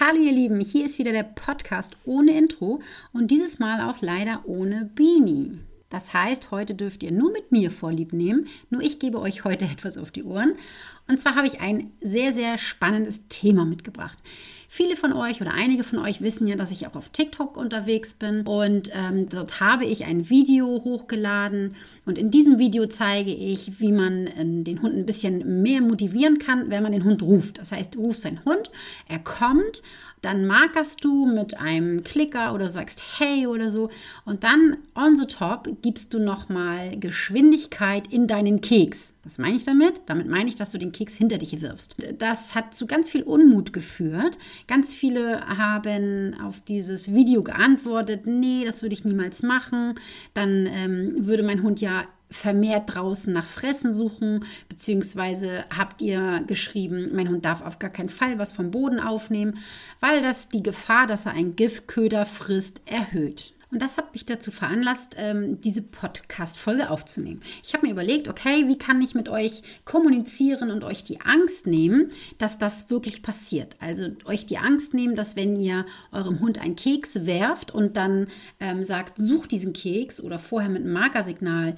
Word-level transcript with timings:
Hallo 0.00 0.18
ihr 0.18 0.32
Lieben, 0.32 0.58
hier 0.58 0.84
ist 0.86 0.98
wieder 0.98 1.12
der 1.12 1.22
Podcast 1.22 1.96
ohne 2.04 2.36
Intro 2.36 2.82
und 3.12 3.30
dieses 3.30 3.60
Mal 3.60 3.88
auch 3.88 3.98
leider 4.00 4.42
ohne 4.44 4.90
Beanie. 4.92 5.60
Das 5.88 6.12
heißt, 6.12 6.50
heute 6.50 6.74
dürft 6.74 7.04
ihr 7.04 7.12
nur 7.12 7.30
mit 7.30 7.52
mir 7.52 7.70
Vorlieb 7.70 8.12
nehmen, 8.12 8.48
nur 8.70 8.82
ich 8.82 8.98
gebe 8.98 9.20
euch 9.20 9.44
heute 9.44 9.64
etwas 9.72 9.96
auf 9.96 10.10
die 10.10 10.24
Ohren. 10.24 10.54
Und 11.06 11.20
zwar 11.20 11.36
habe 11.36 11.46
ich 11.46 11.60
ein 11.60 11.92
sehr, 12.00 12.32
sehr 12.32 12.58
spannendes 12.58 13.28
Thema 13.28 13.64
mitgebracht. 13.64 14.18
Viele 14.76 14.96
von 14.96 15.12
euch 15.12 15.40
oder 15.40 15.54
einige 15.54 15.84
von 15.84 16.00
euch 16.00 16.20
wissen 16.20 16.48
ja, 16.48 16.56
dass 16.56 16.72
ich 16.72 16.88
auch 16.88 16.96
auf 16.96 17.08
TikTok 17.10 17.56
unterwegs 17.56 18.14
bin 18.14 18.44
und 18.44 18.90
ähm, 18.92 19.28
dort 19.28 19.60
habe 19.60 19.84
ich 19.84 20.04
ein 20.04 20.30
Video 20.30 20.66
hochgeladen 20.66 21.76
und 22.06 22.18
in 22.18 22.32
diesem 22.32 22.58
Video 22.58 22.86
zeige 22.86 23.30
ich, 23.30 23.78
wie 23.78 23.92
man 23.92 24.26
äh, 24.26 24.64
den 24.64 24.82
Hund 24.82 24.96
ein 24.96 25.06
bisschen 25.06 25.62
mehr 25.62 25.80
motivieren 25.80 26.40
kann, 26.40 26.70
wenn 26.70 26.82
man 26.82 26.90
den 26.90 27.04
Hund 27.04 27.22
ruft. 27.22 27.58
Das 27.58 27.70
heißt, 27.70 27.94
du 27.94 28.00
rufst 28.00 28.24
deinen 28.24 28.44
Hund, 28.44 28.72
er 29.08 29.20
kommt 29.20 29.80
dann 30.24 30.46
markerst 30.46 31.04
du 31.04 31.26
mit 31.26 31.58
einem 31.58 32.02
Klicker 32.02 32.54
oder 32.54 32.70
sagst 32.70 33.02
Hey 33.18 33.46
oder 33.46 33.70
so 33.70 33.90
und 34.24 34.42
dann 34.42 34.78
on 34.94 35.16
the 35.16 35.26
top 35.26 35.68
gibst 35.82 36.14
du 36.14 36.18
nochmal 36.18 36.98
Geschwindigkeit 36.98 38.10
in 38.10 38.26
deinen 38.26 38.62
Keks. 38.62 39.12
Was 39.22 39.36
meine 39.36 39.56
ich 39.56 39.64
damit? 39.64 40.00
Damit 40.06 40.26
meine 40.26 40.48
ich, 40.48 40.56
dass 40.56 40.72
du 40.72 40.78
den 40.78 40.92
Keks 40.92 41.14
hinter 41.16 41.38
dich 41.38 41.60
wirfst. 41.60 41.96
Das 42.18 42.54
hat 42.54 42.74
zu 42.74 42.86
ganz 42.86 43.10
viel 43.10 43.22
Unmut 43.22 43.72
geführt. 43.74 44.38
Ganz 44.66 44.94
viele 44.94 45.46
haben 45.46 46.34
auf 46.40 46.60
dieses 46.60 47.12
Video 47.12 47.42
geantwortet, 47.42 48.26
nee, 48.26 48.64
das 48.64 48.82
würde 48.82 48.94
ich 48.94 49.04
niemals 49.04 49.42
machen. 49.42 49.94
Dann 50.32 50.66
ähm, 50.66 51.26
würde 51.26 51.42
mein 51.42 51.62
Hund 51.62 51.80
ja 51.80 52.04
vermehrt 52.30 52.94
draußen 52.94 53.32
nach 53.32 53.46
Fressen 53.46 53.92
suchen, 53.92 54.44
beziehungsweise 54.68 55.64
habt 55.74 56.02
ihr 56.02 56.42
geschrieben, 56.46 57.10
mein 57.14 57.28
Hund 57.28 57.44
darf 57.44 57.62
auf 57.62 57.78
gar 57.78 57.90
keinen 57.90 58.08
Fall 58.08 58.38
was 58.38 58.52
vom 58.52 58.70
Boden 58.70 58.98
aufnehmen, 58.98 59.58
weil 60.00 60.20
das 60.20 60.48
die 60.48 60.62
Gefahr, 60.62 61.06
dass 61.06 61.26
er 61.26 61.32
einen 61.32 61.56
Giftköder 61.56 62.26
frisst, 62.26 62.80
erhöht. 62.86 63.54
Und 63.74 63.82
das 63.82 63.96
hat 63.96 64.12
mich 64.12 64.24
dazu 64.24 64.52
veranlasst, 64.52 65.16
ähm, 65.18 65.60
diese 65.60 65.82
Podcast-Folge 65.82 66.90
aufzunehmen. 66.90 67.40
Ich 67.64 67.74
habe 67.74 67.84
mir 67.84 67.92
überlegt, 67.92 68.28
okay, 68.28 68.68
wie 68.68 68.78
kann 68.78 69.02
ich 69.02 69.16
mit 69.16 69.28
euch 69.28 69.64
kommunizieren 69.84 70.70
und 70.70 70.84
euch 70.84 71.02
die 71.02 71.20
Angst 71.22 71.66
nehmen, 71.66 72.12
dass 72.38 72.56
das 72.56 72.88
wirklich 72.88 73.24
passiert. 73.24 73.74
Also 73.80 74.10
euch 74.26 74.46
die 74.46 74.58
Angst 74.58 74.94
nehmen, 74.94 75.16
dass 75.16 75.34
wenn 75.34 75.56
ihr 75.56 75.86
eurem 76.12 76.38
Hund 76.38 76.60
einen 76.60 76.76
Keks 76.76 77.26
werft 77.26 77.72
und 77.72 77.96
dann 77.96 78.28
ähm, 78.60 78.84
sagt, 78.84 79.18
sucht 79.18 79.50
diesen 79.50 79.72
Keks 79.72 80.20
oder 80.20 80.38
vorher 80.38 80.70
mit 80.70 80.84
einem 80.84 80.92
Markersignal 80.92 81.74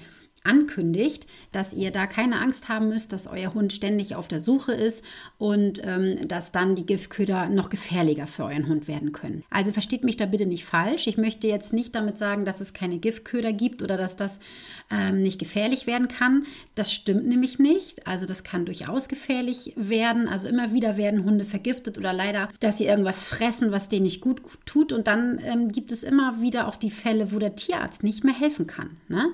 ankündigt, 0.46 1.26
dass 1.52 1.74
ihr 1.74 1.90
da 1.90 2.06
keine 2.06 2.40
Angst 2.40 2.68
haben 2.68 2.88
müsst, 2.88 3.12
dass 3.12 3.26
euer 3.26 3.54
Hund 3.54 3.72
ständig 3.72 4.14
auf 4.14 4.28
der 4.28 4.40
Suche 4.40 4.72
ist 4.72 5.04
und 5.38 5.80
ähm, 5.84 6.26
dass 6.26 6.52
dann 6.52 6.74
die 6.74 6.86
Giftköder 6.86 7.48
noch 7.48 7.70
gefährlicher 7.70 8.26
für 8.26 8.44
euren 8.44 8.68
Hund 8.68 8.88
werden 8.88 9.12
können. 9.12 9.42
Also 9.50 9.72
versteht 9.72 10.04
mich 10.04 10.16
da 10.16 10.26
bitte 10.26 10.46
nicht 10.46 10.64
falsch. 10.64 11.06
Ich 11.06 11.16
möchte 11.16 11.46
jetzt 11.46 11.72
nicht 11.72 11.94
damit 11.94 12.18
sagen, 12.18 12.44
dass 12.44 12.60
es 12.60 12.72
keine 12.72 12.98
Giftköder 12.98 13.52
gibt 13.52 13.82
oder 13.82 13.96
dass 13.96 14.16
das 14.16 14.40
ähm, 14.90 15.20
nicht 15.20 15.38
gefährlich 15.38 15.86
werden 15.86 16.08
kann. 16.08 16.46
Das 16.74 16.92
stimmt 16.92 17.26
nämlich 17.26 17.58
nicht. 17.58 18.06
Also 18.06 18.26
das 18.26 18.44
kann 18.44 18.64
durchaus 18.64 19.08
gefährlich 19.08 19.72
werden. 19.76 20.28
Also 20.28 20.48
immer 20.48 20.72
wieder 20.72 20.96
werden 20.96 21.24
Hunde 21.24 21.44
vergiftet 21.44 21.98
oder 21.98 22.12
leider, 22.12 22.48
dass 22.60 22.78
sie 22.78 22.86
irgendwas 22.86 23.24
fressen, 23.24 23.72
was 23.72 23.88
denen 23.88 24.04
nicht 24.04 24.20
gut 24.20 24.40
tut. 24.64 24.92
Und 24.92 25.06
dann 25.06 25.40
ähm, 25.44 25.68
gibt 25.70 25.92
es 25.92 26.02
immer 26.02 26.40
wieder 26.40 26.68
auch 26.68 26.76
die 26.76 26.90
Fälle, 26.90 27.32
wo 27.32 27.38
der 27.38 27.56
Tierarzt 27.56 28.02
nicht 28.02 28.24
mehr 28.24 28.38
helfen 28.38 28.66
kann. 28.66 28.96
Ne? 29.08 29.26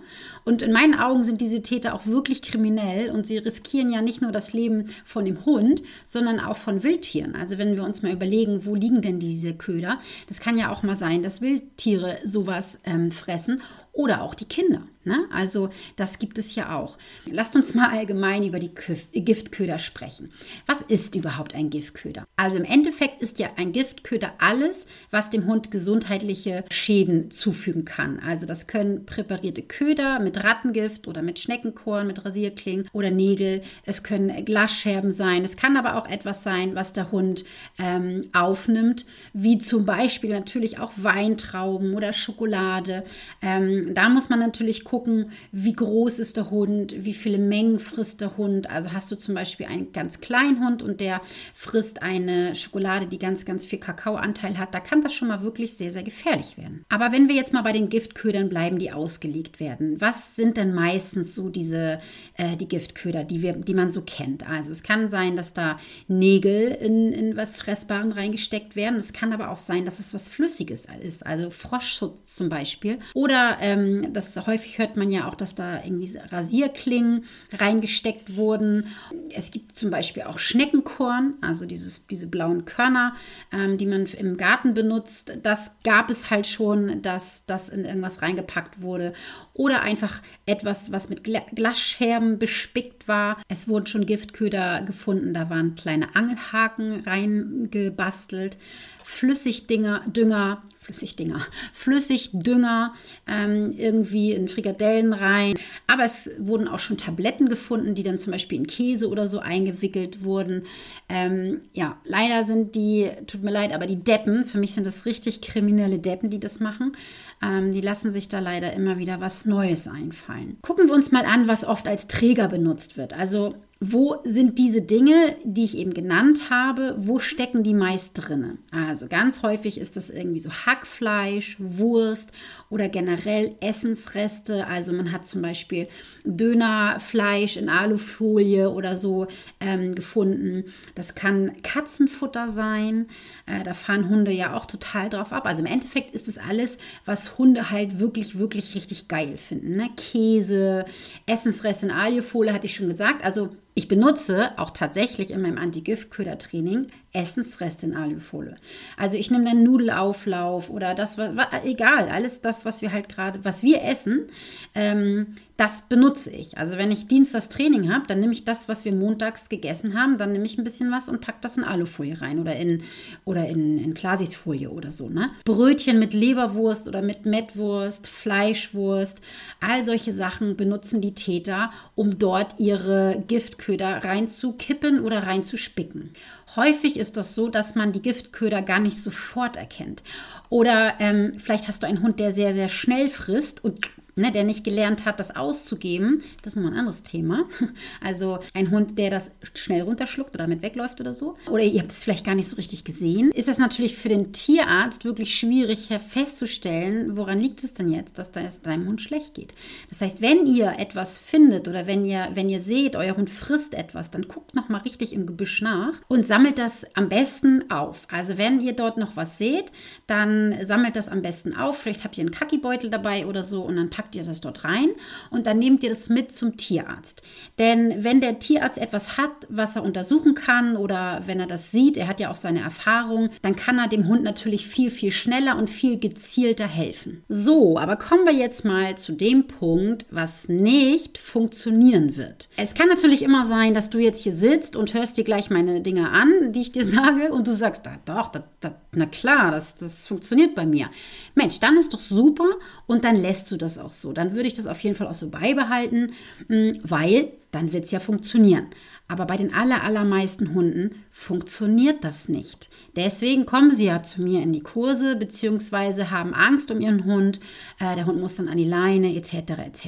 Und 0.44 0.62
in 0.62 0.72
meinen 0.72 0.94
Augen 1.02 1.24
sind 1.24 1.40
diese 1.40 1.62
Täter 1.62 1.94
auch 1.94 2.06
wirklich 2.06 2.42
kriminell 2.42 3.10
und 3.10 3.26
sie 3.26 3.38
riskieren 3.38 3.90
ja 3.92 4.02
nicht 4.02 4.22
nur 4.22 4.32
das 4.32 4.52
Leben 4.52 4.90
von 5.04 5.24
dem 5.24 5.44
Hund, 5.44 5.82
sondern 6.04 6.40
auch 6.40 6.56
von 6.56 6.82
Wildtieren. 6.82 7.34
Also 7.34 7.58
wenn 7.58 7.76
wir 7.76 7.84
uns 7.84 8.02
mal 8.02 8.12
überlegen, 8.12 8.64
wo 8.64 8.74
liegen 8.74 9.02
denn 9.02 9.18
diese 9.18 9.54
Köder? 9.54 9.98
Das 10.28 10.40
kann 10.40 10.58
ja 10.58 10.70
auch 10.70 10.82
mal 10.82 10.96
sein, 10.96 11.22
dass 11.22 11.40
Wildtiere 11.40 12.18
sowas 12.24 12.80
ähm, 12.84 13.10
fressen 13.10 13.62
oder 13.92 14.22
auch 14.22 14.34
die 14.34 14.46
Kinder. 14.46 14.82
Ne? 15.04 15.26
Also 15.32 15.70
das 15.96 16.20
gibt 16.20 16.38
es 16.38 16.54
ja 16.54 16.76
auch. 16.76 16.96
Lasst 17.26 17.56
uns 17.56 17.74
mal 17.74 17.90
allgemein 17.90 18.44
über 18.44 18.60
die 18.60 18.70
Giftköder 19.12 19.78
sprechen. 19.78 20.30
Was 20.66 20.80
ist 20.82 21.16
überhaupt 21.16 21.56
ein 21.56 21.70
Giftköder? 21.70 22.24
Also 22.36 22.56
im 22.58 22.64
Endeffekt 22.64 23.20
ist 23.20 23.40
ja 23.40 23.50
ein 23.56 23.72
Giftköder 23.72 24.34
alles, 24.38 24.86
was 25.10 25.28
dem 25.28 25.46
Hund 25.46 25.72
gesundheitliche 25.72 26.64
Schäden 26.70 27.32
zufügen 27.32 27.84
kann. 27.84 28.20
Also 28.20 28.46
das 28.46 28.68
können 28.68 29.04
präparierte 29.04 29.62
Köder 29.62 30.20
mit 30.20 30.44
Rattengift 30.44 31.08
oder 31.08 31.22
mit 31.22 31.40
Schneckenkorn, 31.40 32.06
mit 32.06 32.24
Rasierklingen 32.24 32.88
oder 32.92 33.10
Nägel. 33.10 33.62
Es 33.84 34.04
können 34.04 34.44
Glasscherben 34.44 35.10
sein. 35.10 35.44
Es 35.44 35.56
kann 35.56 35.76
aber 35.76 35.96
auch 35.96 36.08
etwas 36.08 36.44
sein, 36.44 36.76
was 36.76 36.92
der 36.92 37.10
Hund 37.10 37.44
ähm, 37.80 38.20
aufnimmt, 38.32 39.04
wie 39.32 39.58
zum 39.58 39.84
Beispiel 39.84 40.30
natürlich 40.30 40.78
auch 40.78 40.92
Weintrauben 40.96 41.94
oder 41.94 42.12
Schokolade. 42.12 43.02
Ähm, 43.42 43.81
da 43.90 44.08
muss 44.08 44.28
man 44.28 44.38
natürlich 44.38 44.84
gucken, 44.84 45.30
wie 45.50 45.72
groß 45.72 46.18
ist 46.18 46.36
der 46.36 46.50
Hund, 46.50 46.94
wie 47.04 47.12
viele 47.12 47.38
Mengen 47.38 47.78
frisst 47.78 48.20
der 48.20 48.36
Hund. 48.36 48.70
Also 48.70 48.92
hast 48.92 49.10
du 49.10 49.16
zum 49.16 49.34
Beispiel 49.34 49.66
einen 49.66 49.92
ganz 49.92 50.20
kleinen 50.20 50.64
Hund 50.64 50.82
und 50.82 51.00
der 51.00 51.20
frisst 51.54 52.02
eine 52.02 52.54
Schokolade, 52.54 53.06
die 53.06 53.18
ganz, 53.18 53.44
ganz 53.44 53.64
viel 53.64 53.78
Kakaoanteil 53.78 54.58
hat, 54.58 54.74
da 54.74 54.80
kann 54.80 55.02
das 55.02 55.14
schon 55.14 55.28
mal 55.28 55.42
wirklich 55.42 55.74
sehr, 55.74 55.90
sehr 55.90 56.02
gefährlich 56.02 56.56
werden. 56.56 56.84
Aber 56.88 57.12
wenn 57.12 57.28
wir 57.28 57.34
jetzt 57.34 57.52
mal 57.52 57.62
bei 57.62 57.72
den 57.72 57.88
Giftködern 57.88 58.48
bleiben, 58.48 58.78
die 58.78 58.92
ausgelegt 58.92 59.60
werden, 59.60 60.00
was 60.00 60.36
sind 60.36 60.56
denn 60.56 60.74
meistens 60.74 61.34
so 61.34 61.48
diese, 61.48 62.00
äh, 62.36 62.56
die 62.56 62.68
Giftköder, 62.68 63.24
die, 63.24 63.42
wir, 63.42 63.54
die 63.54 63.74
man 63.74 63.90
so 63.90 64.02
kennt? 64.02 64.48
Also 64.48 64.70
es 64.70 64.82
kann 64.82 65.08
sein, 65.08 65.36
dass 65.36 65.52
da 65.52 65.78
Nägel 66.08 66.68
in, 66.68 67.12
in 67.12 67.36
was 67.36 67.56
Fressbaren 67.56 68.12
reingesteckt 68.12 68.76
werden. 68.76 68.98
Es 68.98 69.12
kann 69.12 69.32
aber 69.32 69.50
auch 69.50 69.56
sein, 69.56 69.84
dass 69.84 69.98
es 69.98 70.14
was 70.14 70.28
Flüssiges 70.28 70.86
ist, 71.02 71.26
also 71.26 71.50
Froschschutz 71.50 72.34
zum 72.34 72.48
Beispiel. 72.48 72.98
Oder 73.14 73.58
äh, 73.60 73.71
ähm, 73.72 74.12
das 74.12 74.36
häufig 74.46 74.78
hört 74.78 74.96
man 74.96 75.10
ja 75.10 75.28
auch, 75.28 75.34
dass 75.34 75.54
da 75.54 75.82
irgendwie 75.82 76.18
Rasierklingen 76.30 77.24
reingesteckt 77.52 78.36
wurden. 78.36 78.86
Es 79.34 79.50
gibt 79.50 79.76
zum 79.76 79.90
Beispiel 79.90 80.24
auch 80.24 80.38
Schneckenkorn, 80.38 81.34
also 81.40 81.66
dieses, 81.66 82.06
diese 82.06 82.26
blauen 82.26 82.64
Körner, 82.64 83.14
ähm, 83.52 83.78
die 83.78 83.86
man 83.86 84.06
im 84.06 84.36
Garten 84.36 84.74
benutzt. 84.74 85.38
Das 85.42 85.72
gab 85.84 86.10
es 86.10 86.30
halt 86.30 86.46
schon, 86.46 87.02
dass 87.02 87.44
das 87.46 87.68
in 87.68 87.84
irgendwas 87.84 88.22
reingepackt 88.22 88.82
wurde. 88.82 89.14
Oder 89.54 89.82
einfach 89.82 90.20
etwas, 90.46 90.92
was 90.92 91.08
mit 91.08 91.24
Glasscherben 91.24 92.38
bespickt 92.38 93.01
war. 93.08 93.40
Es 93.48 93.68
wurden 93.68 93.86
schon 93.86 94.06
Giftköder 94.06 94.82
gefunden, 94.82 95.34
da 95.34 95.50
waren 95.50 95.74
kleine 95.74 96.14
Angelhaken 96.14 97.00
reingebastelt. 97.00 98.56
Flüssigdünger, 99.04 100.02
Dünger, 100.06 100.62
Flüssigdinger, 100.78 101.46
Flüssigdünger 101.72 102.94
ähm, 103.28 103.72
irgendwie 103.76 104.32
in 104.32 104.48
Frikadellen 104.48 105.12
rein. 105.12 105.54
Aber 105.86 106.04
es 106.04 106.30
wurden 106.38 106.66
auch 106.66 106.80
schon 106.80 106.98
Tabletten 106.98 107.48
gefunden, 107.48 107.94
die 107.94 108.02
dann 108.02 108.18
zum 108.18 108.32
Beispiel 108.32 108.58
in 108.58 108.66
Käse 108.66 109.08
oder 109.08 109.28
so 109.28 109.38
eingewickelt 109.38 110.24
wurden. 110.24 110.64
Ähm, 111.08 111.60
ja, 111.72 111.98
leider 112.04 112.44
sind 112.44 112.74
die, 112.74 113.10
tut 113.26 113.42
mir 113.42 113.52
leid, 113.52 113.72
aber 113.72 113.86
die 113.86 114.02
Deppen, 114.02 114.44
für 114.44 114.58
mich 114.58 114.74
sind 114.74 114.86
das 114.86 115.06
richtig 115.06 115.40
kriminelle 115.40 116.00
Deppen, 116.00 116.30
die 116.30 116.40
das 116.40 116.58
machen. 116.58 116.96
Ähm, 117.42 117.72
die 117.72 117.80
lassen 117.80 118.12
sich 118.12 118.28
da 118.28 118.38
leider 118.38 118.72
immer 118.72 118.98
wieder 118.98 119.20
was 119.20 119.44
Neues 119.44 119.88
einfallen. 119.88 120.58
Gucken 120.62 120.88
wir 120.88 120.94
uns 120.94 121.10
mal 121.12 121.24
an, 121.24 121.48
was 121.48 121.64
oft 121.64 121.88
als 121.88 122.06
Träger 122.06 122.48
benutzt 122.48 122.96
wird. 122.96 123.12
Also 123.12 123.54
wo 123.84 124.18
sind 124.22 124.60
diese 124.60 124.80
Dinge, 124.80 125.34
die 125.42 125.64
ich 125.64 125.76
eben 125.76 125.92
genannt 125.92 126.50
habe, 126.50 126.94
wo 126.98 127.18
stecken 127.18 127.64
die 127.64 127.74
meist 127.74 128.12
drin? 128.14 128.58
Also 128.70 129.08
ganz 129.08 129.42
häufig 129.42 129.76
ist 129.80 129.96
das 129.96 130.08
irgendwie 130.08 130.38
so 130.38 130.50
Hackfleisch, 130.50 131.56
Wurst 131.58 132.30
oder 132.70 132.88
generell 132.88 133.56
Essensreste. 133.60 134.68
Also 134.68 134.92
man 134.92 135.10
hat 135.10 135.26
zum 135.26 135.42
Beispiel 135.42 135.88
Dönerfleisch 136.22 137.56
in 137.56 137.68
Alufolie 137.68 138.70
oder 138.70 138.96
so 138.96 139.26
ähm, 139.58 139.96
gefunden. 139.96 140.66
Das 140.94 141.16
kann 141.16 141.56
Katzenfutter 141.64 142.48
sein. 142.48 143.08
Äh, 143.46 143.64
da 143.64 143.74
fahren 143.74 144.08
Hunde 144.08 144.30
ja 144.30 144.54
auch 144.54 144.66
total 144.66 145.08
drauf 145.08 145.32
ab. 145.32 145.44
Also 145.44 145.60
im 145.60 145.66
Endeffekt 145.66 146.14
ist 146.14 146.28
es 146.28 146.38
alles, 146.38 146.78
was 147.04 147.36
Hunde 147.36 147.70
halt 147.70 147.98
wirklich, 147.98 148.38
wirklich 148.38 148.76
richtig 148.76 149.08
geil 149.08 149.38
finden. 149.38 149.74
Ne? 149.74 149.90
Käse, 149.96 150.84
Essensreste 151.26 151.86
in 151.86 151.92
Alufolie 151.92 152.52
hatte 152.52 152.66
ich 152.66 152.76
schon 152.76 152.86
gesagt. 152.86 153.24
Also 153.24 153.50
ich 153.74 153.88
benutze 153.88 154.58
auch 154.58 154.70
tatsächlich 154.70 155.30
in 155.30 155.40
meinem 155.40 155.58
Anti-Giftköder-Training 155.58 156.88
Essensreste 157.12 157.86
in 157.86 157.96
Alufolie. 157.96 158.54
Also 158.96 159.18
ich 159.18 159.30
nehme 159.30 159.44
dann 159.44 159.62
Nudelauflauf 159.62 160.70
oder 160.70 160.94
das, 160.94 161.18
egal, 161.64 162.08
alles 162.08 162.40
das, 162.40 162.64
was 162.64 162.80
wir 162.80 162.92
halt 162.92 163.10
gerade, 163.10 163.44
was 163.44 163.62
wir 163.62 163.82
essen, 163.84 164.28
ähm, 164.74 165.34
das 165.58 165.82
benutze 165.82 166.30
ich. 166.30 166.56
Also 166.56 166.78
wenn 166.78 166.90
ich 166.90 167.06
Dienstags 167.06 167.48
Training 167.48 167.92
habe, 167.92 168.06
dann 168.06 168.20
nehme 168.20 168.32
ich 168.32 168.44
das, 168.44 168.68
was 168.68 168.84
wir 168.84 168.92
montags 168.92 169.48
gegessen 169.48 169.96
haben, 169.96 170.16
dann 170.16 170.32
nehme 170.32 170.46
ich 170.46 170.56
ein 170.56 170.64
bisschen 170.64 170.90
was 170.90 171.08
und 171.08 171.20
packe 171.20 171.38
das 171.42 171.58
in 171.58 171.64
Alufolie 171.64 172.20
rein 172.20 172.40
oder 172.40 172.56
in, 172.56 172.82
oder 173.24 173.46
in, 173.46 173.78
in 173.78 173.92
Klasisfolie 173.92 174.70
oder 174.70 174.90
so. 174.90 175.08
Ne? 175.08 175.30
Brötchen 175.44 175.98
mit 175.98 176.14
Leberwurst 176.14 176.88
oder 176.88 177.02
mit 177.02 177.26
Mettwurst, 177.26 178.08
Fleischwurst, 178.08 179.20
all 179.60 179.84
solche 179.84 180.14
Sachen 180.14 180.56
benutzen 180.56 181.02
die 181.02 181.14
Täter, 181.14 181.70
um 181.94 182.18
dort 182.18 182.58
ihre 182.58 183.22
Giftköder 183.28 184.02
reinzukippen 184.02 185.00
oder 185.00 185.26
reinzuspicken. 185.26 186.10
Häufig 186.56 186.98
ist 186.98 187.16
das 187.16 187.34
so, 187.34 187.48
dass 187.48 187.74
man 187.74 187.92
die 187.92 188.02
Giftköder 188.02 188.62
gar 188.62 188.80
nicht 188.80 188.98
sofort 188.98 189.56
erkennt. 189.56 190.02
Oder 190.50 190.94
ähm, 191.00 191.34
vielleicht 191.38 191.68
hast 191.68 191.82
du 191.82 191.86
einen 191.86 192.02
Hund, 192.02 192.20
der 192.20 192.32
sehr, 192.32 192.52
sehr 192.52 192.68
schnell 192.68 193.08
frisst 193.08 193.64
und 193.64 193.80
ne, 194.16 194.32
der 194.32 194.44
nicht 194.44 194.64
gelernt 194.64 195.04
hat, 195.04 195.20
das 195.20 195.34
auszugeben, 195.34 196.22
das 196.42 196.52
ist 196.52 196.56
nochmal 196.56 196.72
ein 196.72 196.78
anderes 196.78 197.02
Thema. 197.02 197.44
Also 198.00 198.38
ein 198.54 198.70
Hund, 198.70 198.98
der 198.98 199.10
das 199.10 199.30
schnell 199.54 199.82
runterschluckt 199.82 200.34
oder 200.34 200.44
damit 200.44 200.62
wegläuft 200.62 201.00
oder 201.00 201.14
so. 201.14 201.36
Oder 201.48 201.62
ihr 201.62 201.80
habt 201.80 201.92
es 201.92 202.04
vielleicht 202.04 202.24
gar 202.24 202.34
nicht 202.34 202.48
so 202.48 202.56
richtig 202.56 202.84
gesehen. 202.84 203.30
Ist 203.30 203.48
das 203.48 203.58
natürlich 203.58 203.96
für 203.96 204.08
den 204.08 204.32
Tierarzt 204.32 205.04
wirklich 205.04 205.34
schwierig 205.34 205.88
festzustellen, 206.08 207.16
woran 207.16 207.38
liegt 207.38 207.62
es 207.62 207.74
denn 207.74 207.88
jetzt, 207.88 208.18
dass 208.18 208.30
es 208.34 208.62
deinem 208.62 208.88
Hund 208.88 209.00
schlecht 209.00 209.34
geht. 209.34 209.54
Das 209.88 210.00
heißt, 210.00 210.20
wenn 210.20 210.46
ihr 210.46 210.74
etwas 210.78 211.18
findet 211.18 211.68
oder 211.68 211.86
wenn 211.86 212.04
ihr, 212.04 212.30
wenn 212.34 212.48
ihr 212.48 212.60
seht, 212.60 212.96
euer 212.96 213.16
Hund 213.16 213.30
frisst 213.30 213.74
etwas, 213.74 214.10
dann 214.10 214.28
guckt 214.28 214.54
nochmal 214.54 214.82
richtig 214.82 215.12
im 215.12 215.26
Gebüsch 215.26 215.62
nach 215.62 216.00
und 216.08 216.26
sammelt 216.26 216.58
das 216.58 216.84
am 216.94 217.08
besten 217.08 217.70
auf. 217.70 218.06
Also 218.10 218.38
wenn 218.38 218.60
ihr 218.60 218.72
dort 218.74 218.96
noch 218.96 219.16
was 219.16 219.38
seht, 219.38 219.72
dann 220.06 220.54
sammelt 220.64 220.96
das 220.96 221.08
am 221.08 221.22
besten 221.22 221.54
auf. 221.54 221.78
Vielleicht 221.78 222.04
habt 222.04 222.18
ihr 222.18 222.22
einen 222.22 222.30
Kackibeutel 222.30 222.90
dabei 222.90 223.26
oder 223.26 223.44
so 223.44 223.62
und 223.62 223.76
dann 223.76 223.90
packt 223.90 224.01
packt 224.02 224.16
ihr 224.16 224.24
das 224.24 224.40
dort 224.40 224.64
rein 224.64 224.88
und 225.30 225.46
dann 225.46 225.58
nehmt 225.58 225.84
ihr 225.84 225.90
das 225.90 226.08
mit 226.08 226.32
zum 226.32 226.56
Tierarzt. 226.56 227.22
Denn 227.58 228.02
wenn 228.02 228.20
der 228.20 228.40
Tierarzt 228.40 228.78
etwas 228.78 229.16
hat, 229.16 229.30
was 229.48 229.76
er 229.76 229.84
untersuchen 229.84 230.34
kann 230.34 230.76
oder 230.76 231.22
wenn 231.26 231.38
er 231.38 231.46
das 231.46 231.70
sieht, 231.70 231.96
er 231.96 232.08
hat 232.08 232.18
ja 232.18 232.30
auch 232.30 232.36
seine 232.36 232.60
Erfahrung, 232.60 233.30
dann 233.42 233.54
kann 233.54 233.78
er 233.78 233.86
dem 233.86 234.08
Hund 234.08 234.24
natürlich 234.24 234.66
viel, 234.66 234.90
viel 234.90 235.12
schneller 235.12 235.56
und 235.56 235.70
viel 235.70 236.00
gezielter 236.00 236.66
helfen. 236.66 237.22
So, 237.28 237.78
aber 237.78 237.94
kommen 237.96 238.26
wir 238.26 238.34
jetzt 238.34 238.64
mal 238.64 238.98
zu 238.98 239.12
dem 239.12 239.46
Punkt, 239.46 240.06
was 240.10 240.48
nicht 240.48 241.18
funktionieren 241.18 242.16
wird. 242.16 242.48
Es 242.56 242.74
kann 242.74 242.88
natürlich 242.88 243.22
immer 243.22 243.46
sein, 243.46 243.72
dass 243.72 243.88
du 243.88 243.98
jetzt 243.98 244.24
hier 244.24 244.32
sitzt 244.32 244.74
und 244.74 244.94
hörst 244.94 245.16
dir 245.16 245.24
gleich 245.24 245.48
meine 245.48 245.80
Dinge 245.80 246.10
an, 246.10 246.52
die 246.52 246.62
ich 246.62 246.72
dir 246.72 246.88
sage 246.88 247.32
und 247.32 247.46
du 247.46 247.52
sagst, 247.52 247.86
da, 247.86 247.98
doch, 248.04 248.30
da, 248.30 248.42
da, 248.58 248.74
na 248.90 249.06
klar, 249.06 249.52
das, 249.52 249.76
das 249.76 250.08
funktioniert 250.08 250.56
bei 250.56 250.66
mir. 250.66 250.90
Mensch, 251.36 251.60
dann 251.60 251.76
ist 251.76 251.94
doch 251.94 252.00
super 252.00 252.48
und 252.86 253.04
dann 253.04 253.16
lässt 253.16 253.50
du 253.50 253.56
das 253.56 253.78
auch 253.78 253.91
so. 253.92 254.12
Dann 254.12 254.34
würde 254.34 254.46
ich 254.46 254.54
das 254.54 254.66
auf 254.66 254.80
jeden 254.80 254.96
Fall 254.96 255.06
auch 255.06 255.14
so 255.14 255.28
beibehalten, 255.28 256.12
hm, 256.48 256.80
weil 256.82 257.32
dann 257.52 257.72
wird 257.72 257.84
es 257.84 257.90
ja 257.90 258.00
funktionieren. 258.00 258.66
Aber 259.08 259.26
bei 259.26 259.36
den 259.36 259.52
aller, 259.52 259.84
allermeisten 259.84 260.54
Hunden 260.54 260.90
funktioniert 261.10 262.02
das 262.02 262.28
nicht. 262.28 262.70
Deswegen 262.96 263.44
kommen 263.44 263.70
sie 263.70 263.84
ja 263.84 264.02
zu 264.02 264.22
mir 264.22 264.42
in 264.42 264.54
die 264.54 264.62
Kurse, 264.62 265.16
beziehungsweise 265.16 266.10
haben 266.10 266.32
Angst 266.32 266.70
um 266.70 266.80
ihren 266.80 267.04
Hund. 267.04 267.40
Äh, 267.78 267.94
der 267.94 268.06
Hund 268.06 268.18
muss 268.20 268.36
dann 268.36 268.48
an 268.48 268.56
die 268.56 268.64
Leine, 268.64 269.14
etc. 269.14 269.34
etc. 269.66 269.86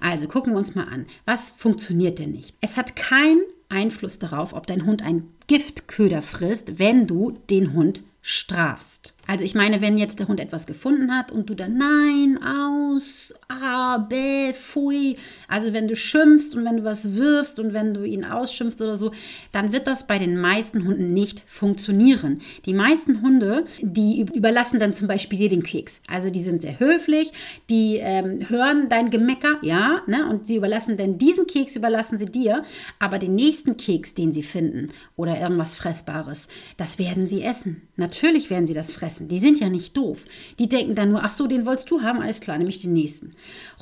Also 0.00 0.28
gucken 0.28 0.52
wir 0.52 0.58
uns 0.58 0.74
mal 0.74 0.88
an. 0.88 1.06
Was 1.24 1.50
funktioniert 1.50 2.18
denn 2.18 2.32
nicht? 2.32 2.54
Es 2.60 2.76
hat 2.76 2.94
keinen 2.94 3.42
Einfluss 3.70 4.18
darauf, 4.18 4.52
ob 4.52 4.66
dein 4.66 4.84
Hund 4.84 5.02
ein 5.02 5.28
Giftköder 5.46 6.20
frisst, 6.20 6.78
wenn 6.78 7.06
du 7.06 7.38
den 7.48 7.72
Hund 7.72 8.02
strafst. 8.20 9.14
Also 9.28 9.44
ich 9.44 9.54
meine, 9.54 9.82
wenn 9.82 9.98
jetzt 9.98 10.20
der 10.20 10.26
Hund 10.26 10.40
etwas 10.40 10.66
gefunden 10.66 11.14
hat 11.14 11.30
und 11.30 11.50
du 11.50 11.54
dann 11.54 11.76
nein, 11.76 12.40
aus, 12.42 13.34
ah, 13.48 13.98
bäh, 13.98 14.54
pfui. 14.54 15.18
Also 15.48 15.74
wenn 15.74 15.86
du 15.86 15.94
schimpfst 15.96 16.54
und 16.54 16.64
wenn 16.64 16.78
du 16.78 16.84
was 16.84 17.14
wirfst 17.14 17.60
und 17.60 17.74
wenn 17.74 17.92
du 17.92 18.04
ihn 18.04 18.24
ausschimpfst 18.24 18.80
oder 18.80 18.96
so, 18.96 19.12
dann 19.52 19.70
wird 19.70 19.86
das 19.86 20.06
bei 20.06 20.18
den 20.18 20.40
meisten 20.40 20.86
Hunden 20.86 21.12
nicht 21.12 21.44
funktionieren. 21.46 22.40
Die 22.64 22.72
meisten 22.72 23.20
Hunde, 23.20 23.66
die 23.82 24.22
überlassen 24.32 24.80
dann 24.80 24.94
zum 24.94 25.08
Beispiel 25.08 25.38
dir 25.38 25.50
den 25.50 25.62
Keks. 25.62 26.00
Also 26.08 26.30
die 26.30 26.42
sind 26.42 26.62
sehr 26.62 26.80
höflich, 26.80 27.30
die 27.68 27.96
ähm, 27.96 28.48
hören 28.48 28.88
dein 28.88 29.10
Gemecker, 29.10 29.58
ja, 29.60 30.00
ne, 30.06 30.26
und 30.26 30.46
sie 30.46 30.56
überlassen 30.56 30.96
dann 30.96 31.18
diesen 31.18 31.46
Keks, 31.46 31.76
überlassen 31.76 32.18
sie 32.18 32.24
dir, 32.24 32.64
aber 32.98 33.18
den 33.18 33.34
nächsten 33.34 33.76
Keks, 33.76 34.14
den 34.14 34.32
sie 34.32 34.42
finden 34.42 34.90
oder 35.16 35.38
irgendwas 35.38 35.74
Fressbares, 35.74 36.48
das 36.78 36.98
werden 36.98 37.26
sie 37.26 37.42
essen. 37.42 37.82
Natürlich 37.96 38.48
werden 38.48 38.66
sie 38.66 38.72
das 38.72 38.90
fressen 38.90 39.17
essen. 39.18 39.28
Die 39.28 39.38
sind 39.38 39.60
ja 39.60 39.68
nicht 39.68 39.96
doof. 39.96 40.24
Die 40.58 40.68
denken 40.68 40.94
dann 40.94 41.10
nur, 41.10 41.24
ach 41.24 41.30
so, 41.30 41.46
den 41.46 41.66
wolltest 41.66 41.90
du 41.90 42.02
haben, 42.02 42.20
alles 42.20 42.40
klar, 42.40 42.58
nämlich 42.58 42.80
den 42.80 42.92
nächsten. 42.92 43.32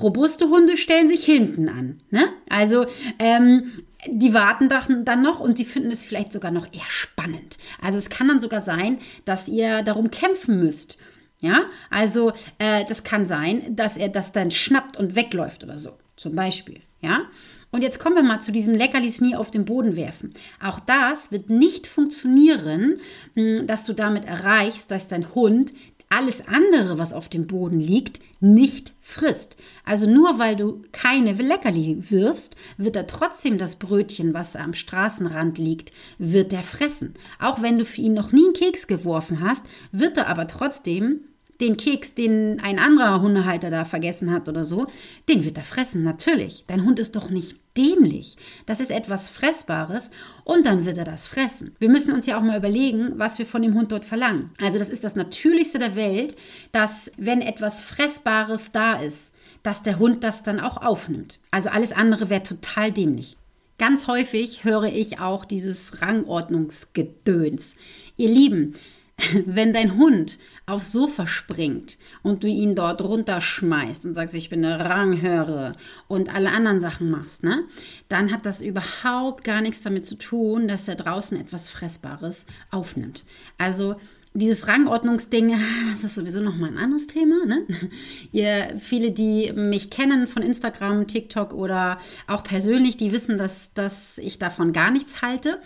Robuste 0.01 0.49
Hunde 0.49 0.77
stellen 0.77 1.07
sich 1.07 1.23
hinten 1.23 1.69
an. 1.69 1.99
Ne? 2.09 2.25
Also 2.49 2.85
ähm, 3.19 3.71
die 4.07 4.33
warten 4.33 4.69
dann 4.69 5.21
noch 5.21 5.39
und 5.39 5.57
sie 5.57 5.65
finden 5.65 5.91
es 5.91 6.03
vielleicht 6.03 6.31
sogar 6.31 6.51
noch 6.51 6.67
eher 6.67 6.89
spannend. 6.89 7.57
Also 7.81 7.97
es 7.97 8.09
kann 8.09 8.27
dann 8.27 8.39
sogar 8.39 8.61
sein, 8.61 8.99
dass 9.25 9.49
ihr 9.49 9.83
darum 9.83 10.11
kämpfen 10.11 10.59
müsst. 10.59 10.99
Ja, 11.39 11.67
also 11.91 12.31
äh, 12.57 12.83
das 12.85 13.03
kann 13.03 13.27
sein, 13.27 13.75
dass 13.75 13.95
er 13.95 14.09
das 14.09 14.31
dann 14.31 14.49
schnappt 14.49 14.97
und 14.97 15.15
wegläuft 15.15 15.63
oder 15.63 15.77
so, 15.77 15.91
zum 16.15 16.35
Beispiel. 16.35 16.81
Ja, 16.99 17.25
und 17.71 17.83
jetzt 17.83 17.99
kommen 17.99 18.15
wir 18.15 18.23
mal 18.23 18.39
zu 18.39 18.51
diesem 18.51 18.73
Leckerlis 18.73 19.21
nie 19.21 19.35
auf 19.35 19.51
den 19.51 19.65
Boden 19.65 19.95
werfen. 19.95 20.33
Auch 20.61 20.79
das 20.79 21.31
wird 21.31 21.49
nicht 21.49 21.87
funktionieren, 21.87 22.99
hm, 23.35 23.67
dass 23.67 23.85
du 23.85 23.93
damit 23.93 24.25
erreichst, 24.25 24.91
dass 24.91 25.07
dein 25.07 25.35
Hund 25.35 25.73
alles 26.09 26.47
andere, 26.47 26.97
was 26.97 27.11
auf 27.11 27.27
dem 27.27 27.47
Boden 27.47 27.79
liegt, 27.79 28.21
nicht 28.39 28.93
frisst. 29.01 29.57
Also 29.83 30.09
nur 30.09 30.39
weil 30.39 30.55
du 30.55 30.81
keine 30.93 31.33
Leckerli 31.33 32.09
wirfst, 32.09 32.55
wird 32.77 32.95
er 32.95 33.07
trotzdem 33.07 33.57
das 33.57 33.75
Brötchen, 33.75 34.33
was 34.33 34.55
am 34.55 34.73
Straßenrand 34.73 35.57
liegt, 35.57 35.91
wird 36.17 36.53
er 36.53 36.63
fressen. 36.63 37.15
Auch 37.39 37.61
wenn 37.61 37.77
du 37.77 37.83
für 37.83 38.01
ihn 38.01 38.13
noch 38.13 38.31
nie 38.31 38.45
einen 38.45 38.53
Keks 38.53 38.87
geworfen 38.87 39.41
hast, 39.41 39.65
wird 39.91 40.17
er 40.17 40.27
aber 40.27 40.47
trotzdem 40.47 41.26
den 41.61 41.77
Keks, 41.77 42.13
den 42.13 42.59
ein 42.61 42.79
anderer 42.79 43.21
Hundehalter 43.21 43.69
da 43.69 43.85
vergessen 43.85 44.31
hat 44.31 44.47
oder 44.47 44.63
so, 44.63 44.87
den 45.29 45.43
wird 45.45 45.57
er 45.57 45.63
fressen, 45.63 46.03
natürlich. 46.03 46.63
Dein 46.67 46.83
Hund 46.83 46.99
ist 46.99 47.15
doch 47.15 47.29
nicht 47.29 47.57
dämlich. 47.77 48.37
Das 48.65 48.79
ist 48.79 48.91
etwas 48.91 49.29
Fressbares 49.29 50.09
und 50.43 50.65
dann 50.65 50.85
wird 50.85 50.97
er 50.97 51.05
das 51.05 51.27
fressen. 51.27 51.75
Wir 51.79 51.89
müssen 51.89 52.13
uns 52.13 52.25
ja 52.25 52.37
auch 52.37 52.43
mal 52.43 52.57
überlegen, 52.57 53.13
was 53.15 53.39
wir 53.39 53.45
von 53.45 53.61
dem 53.61 53.75
Hund 53.75 53.91
dort 53.91 54.05
verlangen. 54.05 54.51
Also 54.61 54.79
das 54.79 54.89
ist 54.89 55.03
das 55.03 55.15
Natürlichste 55.15 55.79
der 55.79 55.95
Welt, 55.95 56.35
dass 56.71 57.11
wenn 57.17 57.41
etwas 57.41 57.83
Fressbares 57.83 58.71
da 58.71 58.93
ist, 58.93 59.33
dass 59.63 59.83
der 59.83 59.99
Hund 59.99 60.23
das 60.23 60.43
dann 60.43 60.59
auch 60.59 60.77
aufnimmt. 60.77 61.39
Also 61.51 61.69
alles 61.69 61.91
andere 61.91 62.29
wäre 62.29 62.43
total 62.43 62.91
dämlich. 62.91 63.37
Ganz 63.77 64.07
häufig 64.07 64.63
höre 64.63 64.85
ich 64.85 65.19
auch 65.19 65.45
dieses 65.45 66.01
Rangordnungsgedöns. 66.01 67.75
Ihr 68.17 68.29
Lieben, 68.29 68.73
wenn 69.45 69.73
dein 69.73 69.97
Hund 69.97 70.37
aufs 70.65 70.91
Sofa 70.91 71.25
springt 71.25 71.97
und 72.21 72.43
du 72.43 72.47
ihn 72.47 72.75
dort 72.75 73.01
runterschmeißt 73.01 74.05
und 74.05 74.13
sagst, 74.13 74.35
ich 74.35 74.49
bin 74.49 74.63
eine 74.63 74.83
Ranghöre 74.83 75.73
und 76.07 76.33
alle 76.33 76.51
anderen 76.51 76.79
Sachen 76.79 77.09
machst, 77.09 77.43
ne, 77.43 77.63
dann 78.09 78.31
hat 78.31 78.45
das 78.45 78.61
überhaupt 78.61 79.43
gar 79.43 79.61
nichts 79.61 79.81
damit 79.81 80.05
zu 80.05 80.15
tun, 80.15 80.67
dass 80.67 80.87
er 80.87 80.95
draußen 80.95 81.39
etwas 81.39 81.67
Fressbares 81.69 82.45
aufnimmt. 82.69 83.25
Also 83.57 83.95
dieses 84.35 84.67
Rangordnungsding, 84.67 85.55
das 85.91 86.03
ist 86.03 86.15
sowieso 86.15 86.39
nochmal 86.39 86.69
ein 86.69 86.77
anderes 86.77 87.07
Thema. 87.07 87.43
Ne? 87.45 87.65
Ihr, 88.31 88.75
viele, 88.79 89.11
die 89.11 89.51
mich 89.53 89.89
kennen 89.89 90.27
von 90.27 90.43
Instagram, 90.43 91.07
TikTok 91.07 91.53
oder 91.53 91.97
auch 92.27 92.43
persönlich, 92.43 92.97
die 92.97 93.11
wissen, 93.11 93.39
dass, 93.39 93.73
dass 93.73 94.19
ich 94.19 94.37
davon 94.37 94.73
gar 94.73 94.91
nichts 94.91 95.23
halte 95.23 95.59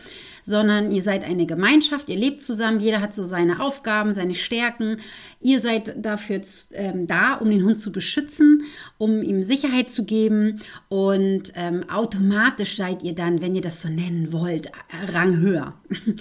sondern 0.44 0.92
ihr 0.92 1.02
seid 1.02 1.24
eine 1.24 1.46
Gemeinschaft, 1.46 2.10
ihr 2.10 2.18
lebt 2.18 2.42
zusammen, 2.42 2.80
jeder 2.80 3.02
hat 3.02 3.14
so 3.14 3.24
seine 3.24 3.60
Aufgaben, 3.60 4.14
seine 4.14 4.34
Stärken. 4.34 4.98
Ihr 5.40 5.60
seid 5.60 5.96
dafür 6.04 6.42
ähm, 6.74 7.08
da, 7.08 7.36
um 7.36 7.50
den 7.50 7.64
Hund 7.64 7.80
zu 7.80 7.92
beschützen, 7.92 8.64
um 8.98 9.22
ihm 9.22 9.44
Sicherheit 9.44 9.90
zu 9.90 10.06
geben 10.06 10.62
und 10.90 11.54
ähm, 11.56 11.90
automatisch 11.90 12.78
seid 12.78 13.04
ihr 13.04 13.14
dann, 13.14 13.42
wenn 13.42 13.56
ihr 13.56 13.62
das 13.62 13.82
so 13.82 13.90
nennen 13.90 14.32
wollt, 14.32 14.72
ranghöher. 15.14 15.74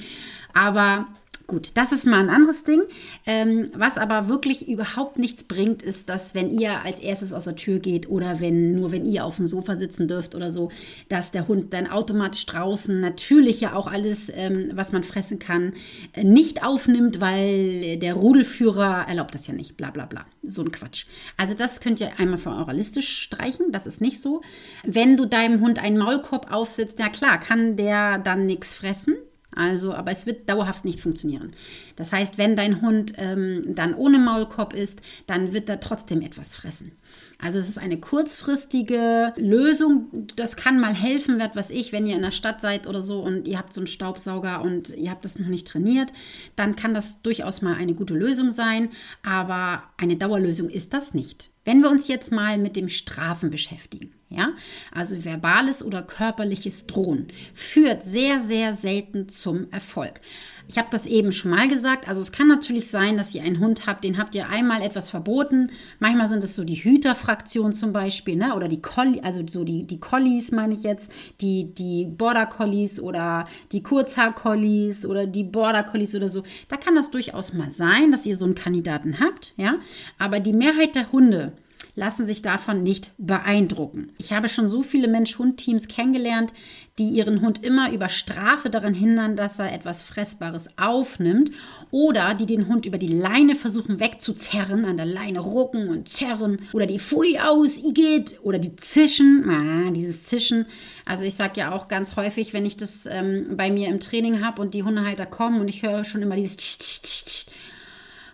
Aber 0.52 1.06
Gut, 1.50 1.72
das 1.74 1.90
ist 1.90 2.06
mal 2.06 2.20
ein 2.20 2.30
anderes 2.30 2.62
Ding. 2.62 2.80
Ähm, 3.26 3.70
was 3.74 3.98
aber 3.98 4.28
wirklich 4.28 4.68
überhaupt 4.68 5.18
nichts 5.18 5.42
bringt, 5.42 5.82
ist, 5.82 6.08
dass 6.08 6.32
wenn 6.32 6.48
ihr 6.48 6.84
als 6.84 7.00
erstes 7.00 7.32
aus 7.32 7.42
der 7.42 7.56
Tür 7.56 7.80
geht 7.80 8.08
oder 8.08 8.38
wenn 8.38 8.76
nur 8.76 8.92
wenn 8.92 9.04
ihr 9.04 9.24
auf 9.24 9.34
dem 9.34 9.48
Sofa 9.48 9.74
sitzen 9.74 10.06
dürft 10.06 10.36
oder 10.36 10.52
so, 10.52 10.70
dass 11.08 11.32
der 11.32 11.48
Hund 11.48 11.72
dann 11.74 11.88
automatisch 11.88 12.46
draußen 12.46 13.00
natürlich 13.00 13.60
ja 13.60 13.74
auch 13.74 13.88
alles, 13.88 14.30
ähm, 14.32 14.70
was 14.74 14.92
man 14.92 15.02
fressen 15.02 15.40
kann, 15.40 15.72
äh, 16.12 16.22
nicht 16.22 16.62
aufnimmt, 16.62 17.20
weil 17.20 17.96
der 17.96 18.14
Rudelführer 18.14 19.06
erlaubt 19.08 19.34
das 19.34 19.48
ja 19.48 19.52
nicht. 19.52 19.76
Bla 19.76 19.90
bla 19.90 20.06
bla. 20.06 20.26
So 20.44 20.62
ein 20.62 20.70
Quatsch. 20.70 21.06
Also 21.36 21.54
das 21.54 21.80
könnt 21.80 21.98
ihr 21.98 22.20
einmal 22.20 22.38
von 22.38 22.52
eurer 22.52 22.74
Liste 22.74 23.02
streichen. 23.02 23.72
Das 23.72 23.88
ist 23.88 24.00
nicht 24.00 24.22
so. 24.22 24.40
Wenn 24.84 25.16
du 25.16 25.26
deinem 25.26 25.60
Hund 25.60 25.82
einen 25.82 25.98
Maulkorb 25.98 26.52
aufsetzt, 26.52 27.00
ja 27.00 27.08
klar, 27.08 27.40
kann 27.40 27.74
der 27.74 28.20
dann 28.20 28.46
nichts 28.46 28.76
fressen 28.76 29.16
Also, 29.54 29.92
aber 29.92 30.12
es 30.12 30.26
wird 30.26 30.48
dauerhaft 30.48 30.84
nicht 30.84 31.00
funktionieren. 31.00 31.52
Das 31.96 32.12
heißt, 32.12 32.38
wenn 32.38 32.54
dein 32.54 32.80
Hund 32.82 33.14
ähm, 33.16 33.62
dann 33.66 33.94
ohne 33.94 34.18
Maulkorb 34.18 34.74
ist, 34.74 35.00
dann 35.26 35.52
wird 35.52 35.68
er 35.68 35.80
trotzdem 35.80 36.20
etwas 36.20 36.54
fressen. 36.54 36.92
Also 37.38 37.58
es 37.58 37.68
ist 37.68 37.78
eine 37.78 37.98
kurzfristige 37.98 39.32
Lösung. 39.36 40.28
Das 40.36 40.56
kann 40.56 40.78
mal 40.78 40.94
helfen, 40.94 41.40
wird 41.40 41.56
was 41.56 41.70
ich, 41.70 41.90
wenn 41.90 42.06
ihr 42.06 42.14
in 42.14 42.22
der 42.22 42.30
Stadt 42.30 42.60
seid 42.60 42.86
oder 42.86 43.02
so 43.02 43.20
und 43.20 43.48
ihr 43.48 43.58
habt 43.58 43.72
so 43.72 43.80
einen 43.80 43.88
Staubsauger 43.88 44.62
und 44.62 44.90
ihr 44.90 45.10
habt 45.10 45.24
das 45.24 45.38
noch 45.38 45.48
nicht 45.48 45.66
trainiert, 45.66 46.12
dann 46.54 46.76
kann 46.76 46.94
das 46.94 47.22
durchaus 47.22 47.60
mal 47.60 47.74
eine 47.74 47.94
gute 47.94 48.14
Lösung 48.14 48.52
sein. 48.52 48.90
Aber 49.24 49.82
eine 49.96 50.16
Dauerlösung 50.16 50.68
ist 50.68 50.92
das 50.92 51.12
nicht. 51.12 51.50
Wenn 51.64 51.82
wir 51.82 51.90
uns 51.90 52.08
jetzt 52.08 52.30
mal 52.30 52.56
mit 52.56 52.76
dem 52.76 52.88
Strafen 52.88 53.50
beschäftigen, 53.50 54.12
ja, 54.30 54.52
also 54.92 55.24
verbales 55.24 55.84
oder 55.84 56.02
körperliches 56.02 56.86
Drohen 56.86 57.28
führt 57.52 58.04
sehr, 58.04 58.40
sehr 58.40 58.74
selten 58.74 59.28
zum 59.28 59.70
Erfolg. 59.72 60.20
Ich 60.68 60.78
habe 60.78 60.86
das 60.92 61.06
eben 61.06 61.32
schon 61.32 61.50
mal 61.50 61.66
gesagt. 61.66 62.06
Also 62.06 62.22
es 62.22 62.30
kann 62.30 62.46
natürlich 62.46 62.90
sein, 62.90 63.16
dass 63.16 63.34
ihr 63.34 63.42
einen 63.42 63.58
Hund 63.58 63.88
habt, 63.88 64.04
den 64.04 64.18
habt 64.18 64.36
ihr 64.36 64.48
einmal 64.48 64.82
etwas 64.82 65.08
verboten. 65.08 65.72
Manchmal 65.98 66.28
sind 66.28 66.44
es 66.44 66.54
so 66.54 66.62
die 66.62 66.76
Hüterfraktion 66.76 67.72
zum 67.72 67.92
Beispiel, 67.92 68.36
ne? 68.36 68.54
oder 68.54 68.68
die 68.68 68.80
Collie, 68.80 69.20
also 69.24 69.42
so 69.48 69.64
die, 69.64 69.84
die 69.84 69.98
Collies 69.98 70.52
meine 70.52 70.74
ich 70.74 70.84
jetzt, 70.84 71.10
die, 71.40 71.74
die 71.74 72.04
Border 72.06 72.46
Collies 72.46 73.00
oder 73.00 73.48
die 73.72 73.82
Kurzhaar 73.82 74.32
Collies 74.32 75.04
oder 75.04 75.26
die 75.26 75.42
Border 75.42 75.82
Collies 75.82 76.14
oder 76.14 76.28
so. 76.28 76.44
Da 76.68 76.76
kann 76.76 76.94
das 76.94 77.10
durchaus 77.10 77.52
mal 77.52 77.70
sein, 77.70 78.12
dass 78.12 78.24
ihr 78.24 78.36
so 78.36 78.44
einen 78.44 78.54
Kandidaten 78.54 79.18
habt, 79.18 79.54
ja. 79.56 79.74
Aber 80.18 80.38
die 80.38 80.52
Mehrheit 80.52 80.94
der 80.94 81.10
Hunde 81.10 81.52
lassen 82.00 82.24
sich 82.24 82.40
davon 82.40 82.82
nicht 82.82 83.12
beeindrucken. 83.18 84.12
Ich 84.16 84.32
habe 84.32 84.48
schon 84.48 84.70
so 84.70 84.82
viele 84.82 85.06
Mensch-Hund-Teams 85.06 85.86
kennengelernt, 85.86 86.50
die 86.98 87.10
ihren 87.10 87.42
Hund 87.42 87.62
immer 87.62 87.92
über 87.92 88.08
Strafe 88.08 88.70
daran 88.70 88.94
hindern, 88.94 89.36
dass 89.36 89.58
er 89.58 89.74
etwas 89.74 90.02
Fressbares 90.02 90.78
aufnimmt 90.78 91.50
oder 91.90 92.34
die 92.34 92.46
den 92.46 92.68
Hund 92.68 92.86
über 92.86 92.96
die 92.96 93.08
Leine 93.12 93.54
versuchen 93.54 94.00
wegzuzerren, 94.00 94.86
an 94.86 94.96
der 94.96 95.04
Leine 95.04 95.40
rucken 95.40 95.90
und 95.90 96.08
zerren 96.08 96.60
oder 96.72 96.86
die 96.86 96.98
Pfui 96.98 97.38
aus, 97.38 97.78
Igitt 97.78 98.38
oder 98.42 98.58
die 98.58 98.74
zischen, 98.76 99.44
ah, 99.50 99.90
dieses 99.90 100.24
Zischen. 100.24 100.64
Also 101.04 101.24
ich 101.24 101.34
sage 101.34 101.60
ja 101.60 101.72
auch 101.72 101.88
ganz 101.88 102.16
häufig, 102.16 102.54
wenn 102.54 102.64
ich 102.64 102.78
das 102.78 103.04
ähm, 103.04 103.56
bei 103.58 103.70
mir 103.70 103.88
im 103.88 104.00
Training 104.00 104.42
habe 104.42 104.62
und 104.62 104.72
die 104.72 104.84
Hundehalter 104.84 105.26
kommen 105.26 105.60
und 105.60 105.68
ich 105.68 105.82
höre 105.82 106.04
schon 106.04 106.22
immer 106.22 106.36
dieses 106.36 106.56
tsch, 106.56 106.78
tsch, 106.78 107.02
tsch, 107.02 107.24
tsch, 107.26 107.46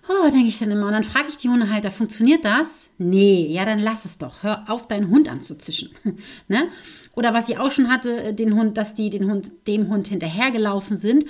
Oh, 0.09 0.31
denke 0.31 0.49
ich 0.49 0.59
dann 0.59 0.71
immer. 0.71 0.87
Und 0.87 0.93
dann 0.93 1.05
frage 1.05 1.29
ich 1.29 1.37
die 1.37 1.49
Hundehalter, 1.49 1.91
funktioniert 1.91 2.45
das? 2.45 2.91
Nee, 2.99 3.49
ja, 3.51 3.65
dann 3.65 3.81
lass 3.81 4.05
es 4.05 4.19
doch. 4.19 4.43
Hör 4.43 4.65
auf, 4.69 4.87
deinen 4.87 5.11
Hund 5.11 5.29
anzuzischen. 5.29 5.91
ne? 6.49 6.69
Oder 7.15 7.35
was 7.35 7.49
ich 7.49 7.59
auch 7.59 7.71
schon 7.71 7.91
hatte, 7.91 8.23
äh, 8.23 8.33
den 8.33 8.55
Hund, 8.55 8.77
dass 8.77 8.95
die 8.95 9.11
den 9.11 9.31
Hund, 9.31 9.53
dem 9.67 9.89
Hund 9.89 10.09
hinterhergelaufen 10.09 10.97
sind 10.97 11.25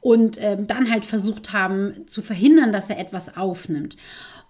und 0.00 0.38
ähm, 0.40 0.66
dann 0.66 0.90
halt 0.90 1.04
versucht 1.04 1.52
haben 1.52 2.06
zu 2.06 2.22
verhindern, 2.22 2.72
dass 2.72 2.88
er 2.88 2.98
etwas 2.98 3.36
aufnimmt. 3.36 3.96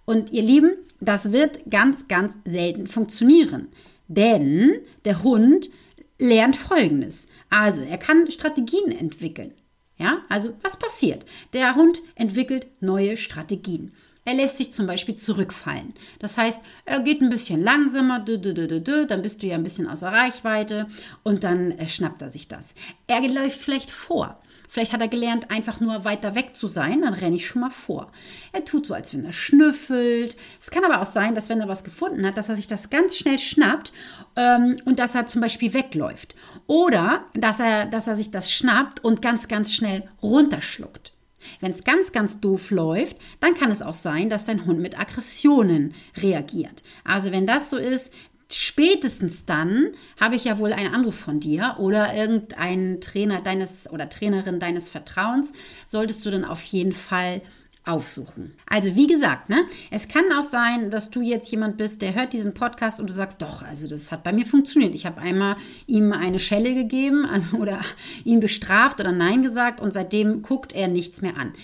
Und 0.05 0.33
ihr 0.33 0.43
Lieben, 0.43 0.73
das 1.01 1.33
wird 1.33 1.71
ganz, 1.71 2.09
ganz 2.09 2.37
selten 2.45 2.87
funktionieren. 2.87 3.69
Denn 4.09 4.73
der 5.05 5.23
Hund 5.23 5.71
lernt 6.19 6.57
Folgendes. 6.57 7.27
Also, 7.51 7.83
er 7.83 7.99
kann 7.99 8.31
Strategien 8.31 8.93
entwickeln. 8.93 9.53
Ja, 10.03 10.23
also 10.29 10.53
was 10.63 10.77
passiert? 10.77 11.25
Der 11.53 11.77
Hund 11.77 12.03
entwickelt 12.17 12.67
neue 12.81 13.17
Strategien. 13.17 13.95
Er 14.25 14.35
lässt 14.35 14.57
sich 14.57 14.73
zum 14.73 14.89
Beispiel 14.89 15.15
zurückfallen. 15.15 15.95
Das 16.19 16.37
heißt, 16.37 16.61
er 16.85 17.01
geht 17.01 17.21
ein 17.21 17.29
bisschen 17.29 17.63
langsamer, 17.63 18.19
dann 18.19 19.23
bist 19.23 19.43
du 19.43 19.47
ja 19.47 19.55
ein 19.55 19.63
bisschen 19.63 19.89
außer 19.89 20.09
Reichweite 20.09 20.89
und 21.23 21.45
dann 21.45 21.71
äh, 21.73 21.87
schnappt 21.87 22.21
er 22.21 22.31
sich 22.31 22.49
das. 22.49 22.75
Er 23.07 23.21
läuft 23.29 23.61
vielleicht 23.61 23.93
vor. 23.93 24.41
Vielleicht 24.73 24.95
hat 24.95 25.03
er 25.03 25.09
gelernt, 25.09 25.51
einfach 25.51 25.81
nur 25.81 26.07
weiter 26.07 26.35
weg 26.35 26.57
zu 26.57 26.67
sein, 26.67 27.03
dann 27.03 27.13
renne 27.13 27.37
ich 27.37 27.47
schon 27.47 27.61
mal 27.61 27.69
vor. 27.69 28.11
Er 28.53 28.65
tut 28.65 28.87
so, 28.87 28.95
als 28.95 29.13
wenn 29.13 29.23
er 29.23 29.33
schnüffelt. 29.35 30.35
Es 30.59 30.71
kann 30.71 30.83
aber 30.83 31.03
auch 31.03 31.07
sein, 31.07 31.35
dass 31.35 31.51
wenn 31.51 31.61
er 31.61 31.69
was 31.69 31.85
gefunden 31.85 32.25
hat, 32.25 32.39
dass 32.39 32.49
er 32.49 32.57
sich 32.57 32.69
das 32.69 32.89
ganz 32.89 33.19
schnell 33.19 33.39
schnappt 33.39 33.93
ähm, 34.35 34.77
und 34.87 34.99
dass 34.99 35.15
er 35.15 35.27
zum 35.27 35.43
Beispiel 35.43 35.75
wegläuft. 35.75 36.35
Oder 36.69 37.27
dass 37.35 37.61
er, 37.61 37.85
dass 37.85 38.07
er 38.07 38.17
sich 38.17 38.31
das 38.31 38.51
schnappt 38.51 39.05
und 39.05 39.21
ganz, 39.21 39.47
ganz 39.47 39.75
schnell 39.75 40.09
runterschluckt. 40.23 41.13
Wenn 41.61 41.73
es 41.73 41.85
ganz, 41.85 42.13
ganz 42.13 42.41
doof 42.41 42.71
läuft, 42.71 43.19
dann 43.41 43.53
kann 43.53 43.71
es 43.71 43.83
auch 43.83 43.93
sein, 43.93 44.31
dass 44.31 44.47
dein 44.47 44.65
Hund 44.65 44.79
mit 44.81 44.99
Aggressionen 44.99 45.95
reagiert. 46.17 46.83
Also 47.05 47.31
wenn 47.31 47.47
das 47.47 47.69
so 47.69 47.77
ist, 47.77 48.11
spätestens 48.55 49.45
dann 49.45 49.89
habe 50.21 50.37
ich 50.37 50.45
ja 50.45 50.59
wohl 50.59 50.73
einen 50.73 50.95
Anruf 50.95 51.17
von 51.17 51.41
dir 51.41 51.77
oder 51.79 52.15
irgendein 52.15 53.01
Trainer 53.01 53.41
deines 53.41 53.91
oder 53.91 54.09
Trainerin 54.09 54.61
deines 54.61 54.89
Vertrauens, 54.89 55.53
solltest 55.87 56.25
du 56.27 56.31
dann 56.31 56.45
auf 56.45 56.63
jeden 56.65 56.93
Fall 56.93 57.43
aufsuchen. 57.85 58.55
Also 58.67 58.95
wie 58.95 59.09
gesagt, 59.09 59.49
ne, 59.49 59.65
es 59.91 60.07
kann 60.07 60.25
auch 60.33 60.45
sein, 60.45 60.91
dass 60.91 61.11
du 61.11 61.21
jetzt 61.21 61.51
jemand 61.51 61.77
bist, 61.77 62.01
der 62.01 62.15
hört 62.15 62.33
diesen 62.33 62.55
Podcast 62.55 63.01
und 63.01 63.09
du 63.09 63.13
sagst, 63.13 63.43
doch, 63.43 63.63
also 63.63 63.89
das 63.89 64.13
hat 64.13 64.23
bei 64.23 64.33
mir 64.33 64.47
funktioniert. 64.47 64.95
Ich 64.95 65.05
habe 65.05 65.21
einmal 65.21 65.57
ihm 65.87 66.13
eine 66.13 66.39
Schelle 66.39 66.75
gegeben, 66.75 67.27
also 67.27 67.57
oder 67.57 67.81
ihn 68.25 68.39
bestraft 68.39 69.01
oder 69.01 69.11
nein 69.11 69.43
gesagt 69.43 69.81
und 69.81 69.93
seitdem 69.93 70.43
guckt 70.43 70.75
er 70.75 70.87
nichts 70.87 71.23
mehr 71.23 71.37
an. 71.37 71.55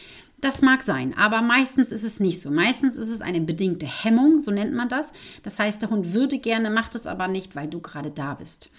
Das 0.41 0.63
mag 0.63 0.85
sein, 0.85 1.15
aber 1.19 1.43
meistens 1.43 1.91
ist 1.91 2.05
es 2.05 2.21
nicht 2.21 2.41
so. 2.41 2.53
Meistens 2.53 2.97
ist 2.97 3.09
es 3.09 3.23
eine 3.23 3.41
bedingte 3.41 3.87
Hemmung, 3.87 4.39
so 4.39 4.53
nennt 4.53 4.73
man 4.73 4.89
das. 4.89 5.13
Das 5.43 5.59
heißt, 5.59 5.83
der 5.83 5.91
Hund 5.91 6.15
würde 6.15 6.39
gerne, 6.39 6.71
macht 6.71 6.95
es 6.95 7.09
aber 7.09 7.27
nicht, 7.27 7.57
weil 7.57 7.67
du 7.67 7.81
gerade 7.81 8.13
da 8.13 8.35
bist. 8.35 8.71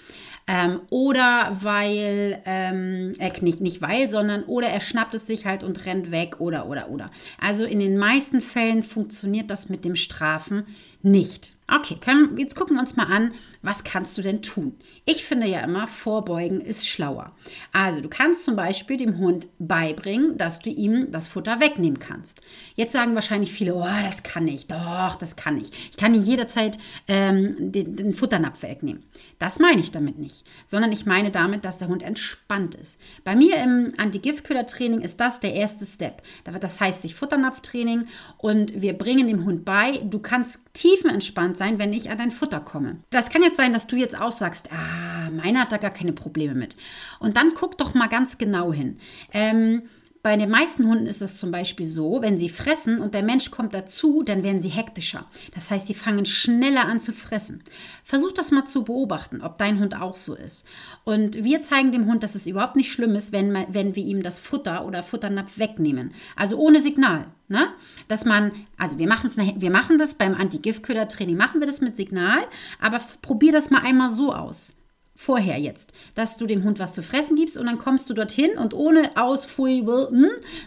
Ähm, 0.48 0.80
oder 0.90 1.58
weil, 1.60 2.42
ähm, 2.46 3.12
äh, 3.20 3.32
nicht, 3.42 3.60
nicht 3.60 3.82
weil, 3.82 4.10
sondern 4.10 4.44
oder 4.44 4.68
er 4.68 4.80
schnappt 4.80 5.14
es 5.16 5.28
sich 5.28 5.46
halt 5.46 5.66
und 5.66 5.86
rennt 5.86 6.12
weg 6.12 6.40
oder, 6.40 6.68
oder, 6.68 6.90
oder. 6.90 7.12
Also 7.42 7.66
in 7.66 7.80
den 7.80 7.98
meisten 7.98 8.42
Fällen 8.42 8.82
funktioniert 8.82 9.50
das 9.50 9.68
mit 9.68 9.84
dem 9.84 9.98
Strafen 9.98 10.66
nicht. 11.02 11.59
Okay, 11.72 11.98
können, 12.00 12.38
jetzt 12.38 12.56
gucken 12.56 12.76
wir 12.76 12.82
uns 12.82 12.96
mal 12.96 13.06
an, 13.06 13.32
was 13.62 13.84
kannst 13.84 14.18
du 14.18 14.22
denn 14.22 14.42
tun? 14.42 14.78
Ich 15.06 15.26
finde 15.26 15.48
ja 15.48 15.60
immer, 15.60 15.88
vorbeugen 15.88 16.62
ist 16.62 16.88
schlauer. 16.88 17.34
Also 17.74 18.02
du 18.02 18.10
kannst 18.10 18.44
zum 18.44 18.56
Beispiel 18.56 18.98
dem 18.98 19.18
Hund 19.18 19.48
beibringen, 19.60 20.38
dass 20.38 20.60
du 20.60 20.70
ihm 20.70 21.12
das 21.12 21.28
Futter 21.28 21.60
wegnehmen 21.60 22.00
kannst. 22.00 22.42
Jetzt 22.76 22.94
sagen 22.94 23.16
wahrscheinlich 23.16 23.52
viele, 23.52 23.76
oh, 23.76 24.02
das 24.04 24.24
kann 24.24 24.48
ich. 24.48 24.68
Doch, 24.68 25.16
das 25.18 25.36
kann 25.36 25.60
ich. 25.60 25.72
Ich 25.92 25.98
kann 25.98 26.16
ihm 26.16 26.24
jederzeit 26.24 26.80
ähm, 27.08 27.72
den, 27.72 27.96
den 27.96 28.14
Futternapf 28.14 28.64
wegnehmen. 28.64 29.04
Das 29.38 29.60
meine 29.60 29.82
ich 29.82 29.92
damit 29.92 30.18
nicht, 30.18 30.46
sondern 30.66 30.92
ich 30.92 31.06
meine 31.06 31.32
damit, 31.32 31.66
dass 31.66 31.78
der 31.78 31.90
Hund 31.90 32.02
entspannt 32.02 32.76
ist. 32.76 33.00
Bei 33.24 33.36
mir 33.36 33.58
im 33.58 33.94
Anti-Giftköder-Training 33.98 35.02
ist 35.02 35.20
das 35.20 35.40
der 35.40 35.54
erste 35.54 35.86
Step. 35.86 36.24
Das 36.60 36.80
heißt, 36.80 37.02
sich 37.02 37.16
Futternapftraining 37.16 38.08
und 38.38 38.82
wir 38.82 38.94
bringen 38.94 39.28
dem 39.28 39.46
Hund 39.46 39.66
bei, 39.66 40.00
du 40.04 40.20
kannst 40.20 40.60
tiefenentspannt 40.74 41.58
sein, 41.60 41.78
wenn 41.78 41.94
ich 41.94 42.10
an 42.10 42.18
dein 42.18 42.32
Futter 42.32 42.60
komme. 42.60 42.98
Das 43.12 43.30
kann 43.30 43.44
jetzt 43.44 43.58
sein, 43.58 43.72
dass 43.72 43.86
du 43.86 43.96
jetzt 43.96 44.20
auch 44.20 44.32
sagst, 44.32 44.70
ah, 44.72 45.30
meiner 45.30 45.62
hat 45.62 45.72
da 45.72 45.78
gar 45.78 45.92
keine 45.92 46.14
Probleme 46.14 46.56
mit. 46.56 46.76
Und 47.20 47.38
dann 47.38 47.54
guck 47.54 47.78
doch 47.78 47.94
mal 47.94 48.08
ganz 48.08 48.40
genau 48.40 48.74
hin. 48.74 48.98
Ähm, 49.32 49.84
bei 50.22 50.36
den 50.36 50.50
meisten 50.50 50.86
Hunden 50.86 51.06
ist 51.06 51.22
es 51.22 51.38
zum 51.38 51.50
Beispiel 51.50 51.86
so, 51.86 52.22
wenn 52.22 52.38
sie 52.38 52.50
fressen 52.50 53.00
und 53.00 53.14
der 53.14 53.24
Mensch 53.24 53.52
kommt 53.52 53.74
dazu, 53.74 54.22
dann 54.22 54.44
werden 54.44 54.62
sie 54.62 54.70
hektischer. 54.70 55.26
Das 55.56 55.72
heißt, 55.72 55.88
sie 55.88 55.94
fangen 55.94 56.26
schneller 56.26 56.86
an 56.86 57.00
zu 57.00 57.14
fressen. 57.14 57.64
Versuch 58.04 58.34
das 58.34 58.52
mal 58.52 58.66
zu 58.66 58.84
beobachten, 58.84 59.42
ob 59.42 59.58
dein 59.58 59.80
Hund 59.80 59.96
auch 59.96 60.18
so 60.18 60.36
ist. 60.36 60.68
Und 61.06 61.44
wir 61.46 61.62
zeigen 61.62 61.94
dem 61.94 62.06
Hund, 62.06 62.24
dass 62.24 62.36
es 62.36 62.48
überhaupt 62.48 62.76
nicht 62.76 62.92
schlimm 62.92 63.16
ist, 63.16 63.32
wenn, 63.32 63.54
wenn 63.70 63.96
wir 63.96 64.04
ihm 64.04 64.22
das 64.22 64.42
Futter 64.42 64.86
oder 64.86 65.04
Futternapf 65.04 65.58
wegnehmen. 65.58 66.12
Also 66.36 66.58
ohne 66.58 66.82
Signal. 66.82 67.28
Ne? 67.48 67.68
Dass 68.10 68.26
man, 68.26 68.52
also 68.78 68.98
wir, 68.98 69.08
wir 69.08 69.72
machen 69.72 69.98
das 69.98 70.16
beim 70.16 70.36
Anti-Giftköder-Training, 70.36 71.38
machen 71.38 71.62
wir 71.62 71.68
das 71.68 71.82
mit 71.82 71.96
Signal, 71.96 72.40
aber 72.80 73.00
probier 73.22 73.54
das 73.54 73.70
mal 73.70 73.82
einmal 73.82 74.10
so 74.10 74.34
aus 74.34 74.79
vorher 75.20 75.60
jetzt, 75.60 75.92
dass 76.16 76.38
du 76.38 76.46
dem 76.46 76.64
Hund 76.64 76.80
was 76.80 76.94
zu 76.94 77.04
fressen 77.04 77.36
gibst 77.36 77.58
und 77.58 77.66
dann 77.66 77.78
kommst 77.78 78.10
du 78.10 78.14
dorthin 78.14 78.52
und 78.58 78.74
ohne 78.74 79.18
Ausfui, 79.18 79.86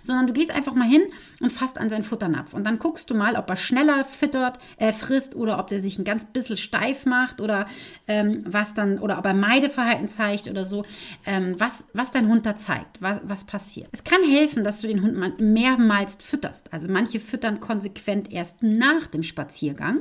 sondern 0.03 0.27
du 0.27 0.35
gehst 0.35 0.55
einfach 0.55 0.75
mal 0.75 0.87
hin 0.87 1.05
und 1.41 1.51
fasst 1.51 1.79
an 1.79 1.89
seinen 1.89 2.03
Futternapf 2.03 2.53
und 2.53 2.65
dann 2.65 2.79
guckst 2.79 3.11
du 3.11 3.15
mal, 3.15 3.37
ob 3.37 3.49
er 3.49 3.57
schneller 3.57 4.05
füttert, 4.05 4.59
äh, 4.77 4.93
frisst 4.93 5.35
oder 5.35 5.59
ob 5.59 5.69
der 5.69 5.81
sich 5.81 5.99
ein 5.99 6.05
ganz 6.05 6.27
bisschen 6.27 6.59
steif 6.59 7.07
macht 7.07 7.41
oder 7.41 7.65
ähm, 8.07 8.43
was 8.45 8.75
dann 8.75 8.99
oder 8.99 9.19
ob 9.19 9.25
er 9.25 9.33
Meideverhalten 9.33 10.07
zeigt 10.07 10.49
oder 10.49 10.67
so, 10.67 10.85
ähm, 11.25 11.55
was, 11.57 11.83
was 11.95 12.11
dein 12.11 12.29
Hund 12.29 12.45
da 12.45 12.55
zeigt, 12.55 13.01
was, 13.01 13.23
was 13.25 13.45
passiert. 13.45 13.89
Es 13.93 14.05
kann 14.05 14.23
helfen, 14.23 14.65
dass 14.65 14.83
du 14.83 14.87
den 14.87 15.01
Hund 15.01 15.41
mehrmals 15.41 16.17
fütterst. 16.17 16.71
Also 16.75 16.89
manche 16.89 17.21
füttern 17.21 17.61
konsequent 17.61 18.31
erst 18.31 18.63
nach 18.63 19.07
dem 19.07 19.23
Spaziergang. 19.23 20.01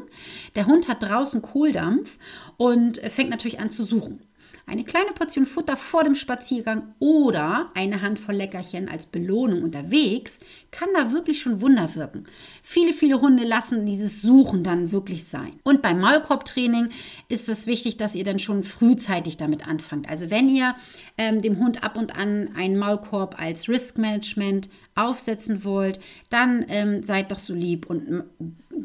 Der 0.55 0.65
Hund 0.65 0.89
hat 0.89 1.03
draußen 1.03 1.41
Kohldampf 1.41 2.17
und 2.57 2.97
fängt 2.97 3.29
natürlich 3.29 3.61
an 3.61 3.69
zu 3.69 3.85
suchen. 3.85 4.19
Eine 4.65 4.83
kleine 4.83 5.11
Portion 5.11 5.45
Futter 5.45 5.75
vor 5.75 6.03
dem 6.03 6.15
Spaziergang 6.15 6.93
oder 6.99 7.71
eine 7.73 8.01
Handvoll 8.01 8.35
Leckerchen 8.35 8.89
als 8.89 9.07
Belohnung 9.07 9.63
unterwegs 9.63 10.39
kann 10.71 10.89
da 10.93 11.11
wirklich 11.11 11.41
schon 11.41 11.61
Wunder 11.61 11.95
wirken. 11.95 12.25
Viele, 12.63 12.93
viele 12.93 13.19
Hunde 13.21 13.43
lassen 13.43 13.85
dieses 13.85 14.21
Suchen 14.21 14.63
dann 14.63 14.91
wirklich 14.91 15.25
sein. 15.25 15.53
Und 15.63 15.81
beim 15.81 15.99
Maulkorbtraining 15.99 16.89
ist 17.27 17.49
es 17.49 17.67
wichtig, 17.67 17.97
dass 17.97 18.15
ihr 18.15 18.23
dann 18.23 18.39
schon 18.39 18.63
frühzeitig 18.63 19.37
damit 19.37 19.67
anfangt. 19.67 20.09
Also 20.09 20.29
wenn 20.29 20.49
ihr 20.49 20.75
ähm, 21.17 21.41
dem 21.41 21.59
Hund 21.59 21.83
ab 21.83 21.97
und 21.97 22.15
an 22.15 22.49
einen 22.55 22.77
Maulkorb 22.77 23.39
als 23.39 23.67
Risk 23.67 23.97
Management 23.97 24.69
aufsetzen 24.95 25.63
wollt, 25.63 25.99
dann 26.29 26.65
ähm, 26.69 27.03
seid 27.03 27.31
doch 27.31 27.39
so 27.39 27.53
lieb 27.53 27.85
und 27.87 28.23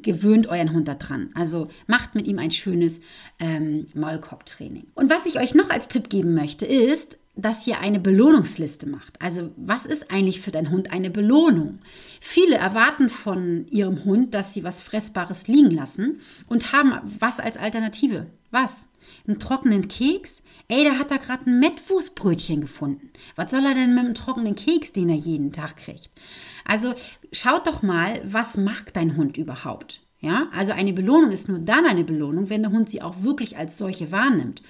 gewöhnt 0.02 0.46
euren 0.46 0.72
Hund 0.72 0.88
daran. 0.88 1.30
Also 1.34 1.68
macht 1.86 2.14
mit 2.14 2.26
ihm 2.26 2.38
ein 2.38 2.50
schönes 2.50 3.00
ähm, 3.38 3.86
Maulkorbtraining. 3.94 4.86
Und 4.94 5.10
was 5.10 5.26
ich 5.26 5.38
euch 5.38 5.54
noch 5.54 5.70
als 5.70 5.88
Tipp 5.88 6.08
geben 6.08 6.34
möchte, 6.34 6.66
ist, 6.66 7.18
dass 7.36 7.66
ihr 7.66 7.80
eine 7.80 8.00
Belohnungsliste 8.00 8.88
macht. 8.88 9.20
Also 9.20 9.50
was 9.56 9.84
ist 9.84 10.10
eigentlich 10.10 10.40
für 10.40 10.50
deinen 10.50 10.70
Hund 10.70 10.90
eine 10.90 11.10
Belohnung? 11.10 11.78
Viele 12.20 12.56
erwarten 12.56 13.10
von 13.10 13.66
ihrem 13.68 14.04
Hund, 14.04 14.34
dass 14.34 14.54
sie 14.54 14.64
was 14.64 14.82
Fressbares 14.82 15.46
liegen 15.46 15.70
lassen 15.70 16.20
und 16.48 16.72
haben 16.72 16.94
was 17.18 17.38
als 17.38 17.58
Alternative. 17.58 18.26
Was? 18.50 18.88
Einen 19.26 19.38
trockenen 19.38 19.88
Keks? 19.88 20.42
Ey, 20.68 20.82
der 20.82 20.98
hat 20.98 21.10
da 21.10 21.16
gerade 21.16 21.48
ein 21.48 21.60
Mettwurstbrötchen 21.60 22.60
gefunden. 22.60 23.10
Was 23.34 23.50
soll 23.50 23.64
er 23.64 23.74
denn 23.74 23.94
mit 23.94 24.04
einem 24.04 24.14
trockenen 24.14 24.54
Keks, 24.54 24.92
den 24.92 25.08
er 25.08 25.16
jeden 25.16 25.52
Tag 25.52 25.76
kriegt? 25.76 26.10
Also 26.64 26.94
schaut 27.32 27.66
doch 27.66 27.82
mal, 27.82 28.20
was 28.24 28.56
mag 28.56 28.92
dein 28.92 29.16
Hund 29.16 29.36
überhaupt? 29.36 30.02
Ja, 30.20 30.48
also 30.52 30.72
eine 30.72 30.94
Belohnung 30.94 31.30
ist 31.30 31.48
nur 31.48 31.58
dann 31.58 31.84
eine 31.84 32.02
Belohnung, 32.02 32.48
wenn 32.48 32.62
der 32.62 32.72
Hund 32.72 32.88
sie 32.88 33.02
auch 33.02 33.22
wirklich 33.22 33.58
als 33.58 33.76
solche 33.76 34.10
wahrnimmt. 34.10 34.62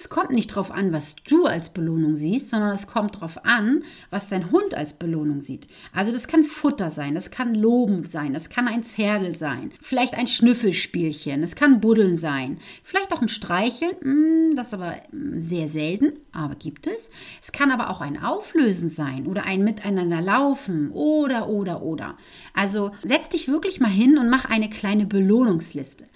Es 0.00 0.08
kommt 0.08 0.30
nicht 0.30 0.52
darauf 0.52 0.72
an, 0.72 0.94
was 0.94 1.14
du 1.28 1.44
als 1.44 1.68
Belohnung 1.68 2.16
siehst, 2.16 2.48
sondern 2.48 2.70
es 2.70 2.86
kommt 2.86 3.16
darauf 3.16 3.44
an, 3.44 3.84
was 4.08 4.30
dein 4.30 4.50
Hund 4.50 4.74
als 4.74 4.94
Belohnung 4.94 5.42
sieht. 5.42 5.68
Also 5.92 6.10
das 6.10 6.26
kann 6.26 6.44
Futter 6.44 6.88
sein, 6.88 7.14
das 7.14 7.30
kann 7.30 7.54
Loben 7.54 8.04
sein, 8.04 8.32
das 8.32 8.48
kann 8.48 8.66
ein 8.66 8.82
Zergel 8.82 9.36
sein, 9.36 9.72
vielleicht 9.82 10.14
ein 10.14 10.26
Schnüffelspielchen, 10.26 11.42
es 11.42 11.54
kann 11.54 11.82
Buddeln 11.82 12.16
sein, 12.16 12.60
vielleicht 12.82 13.12
auch 13.12 13.20
ein 13.20 13.28
Streicheln, 13.28 13.92
hm, 14.00 14.54
das 14.56 14.72
aber 14.72 14.94
hm, 15.10 15.38
sehr 15.38 15.68
selten, 15.68 16.14
aber 16.32 16.54
gibt 16.54 16.86
es. 16.86 17.10
Es 17.42 17.52
kann 17.52 17.70
aber 17.70 17.90
auch 17.90 18.00
ein 18.00 18.22
Auflösen 18.22 18.88
sein 18.88 19.26
oder 19.26 19.44
ein 19.44 19.64
Miteinander 19.64 20.22
laufen 20.22 20.92
oder, 20.92 21.50
oder, 21.50 21.82
oder. 21.82 22.16
Also 22.54 22.92
setz 23.02 23.28
dich 23.28 23.48
wirklich 23.48 23.80
mal 23.80 23.90
hin 23.90 24.16
und 24.16 24.30
mach 24.30 24.46
eine 24.46 24.70
kleine 24.70 25.04
Belohnungsliste. 25.04 26.06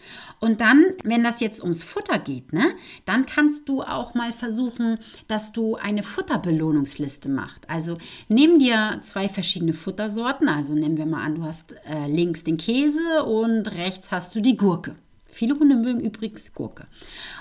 Und 0.45 0.61
dann, 0.61 0.85
wenn 1.05 1.25
das 1.25 1.41
jetzt 1.41 1.63
ums 1.63 1.83
Futter 1.83 2.19
geht, 2.19 2.53
ne, 2.53 2.75
dann 3.07 3.25
kannst 3.25 3.67
du 3.67 3.81
auch 3.81 4.13
mal 4.13 4.31
versuchen, 4.35 4.99
dass 5.27 5.53
du 5.53 5.77
eine 5.77 6.03
Futterbelohnungsliste 6.03 7.31
machst. 7.31 7.63
Also 7.67 7.97
nimm 8.29 8.59
dir 8.59 8.99
zwei 9.01 9.31
verschiedene 9.31 9.73
Futtersorten. 9.73 10.51
Also 10.51 10.75
nehmen 10.75 10.99
wir 10.99 11.07
mal 11.07 11.25
an, 11.25 11.37
du 11.37 11.45
hast 11.45 11.75
äh, 11.89 12.09
links 12.09 12.45
den 12.45 12.59
Käse 12.59 13.25
und 13.25 13.75
rechts 13.75 14.13
hast 14.13 14.35
du 14.35 14.43
die 14.43 14.59
Gurke. 14.59 14.97
Viele 15.27 15.59
Hunde 15.59 15.77
mögen 15.77 16.01
übrigens 16.01 16.53
Gurke. 16.53 16.89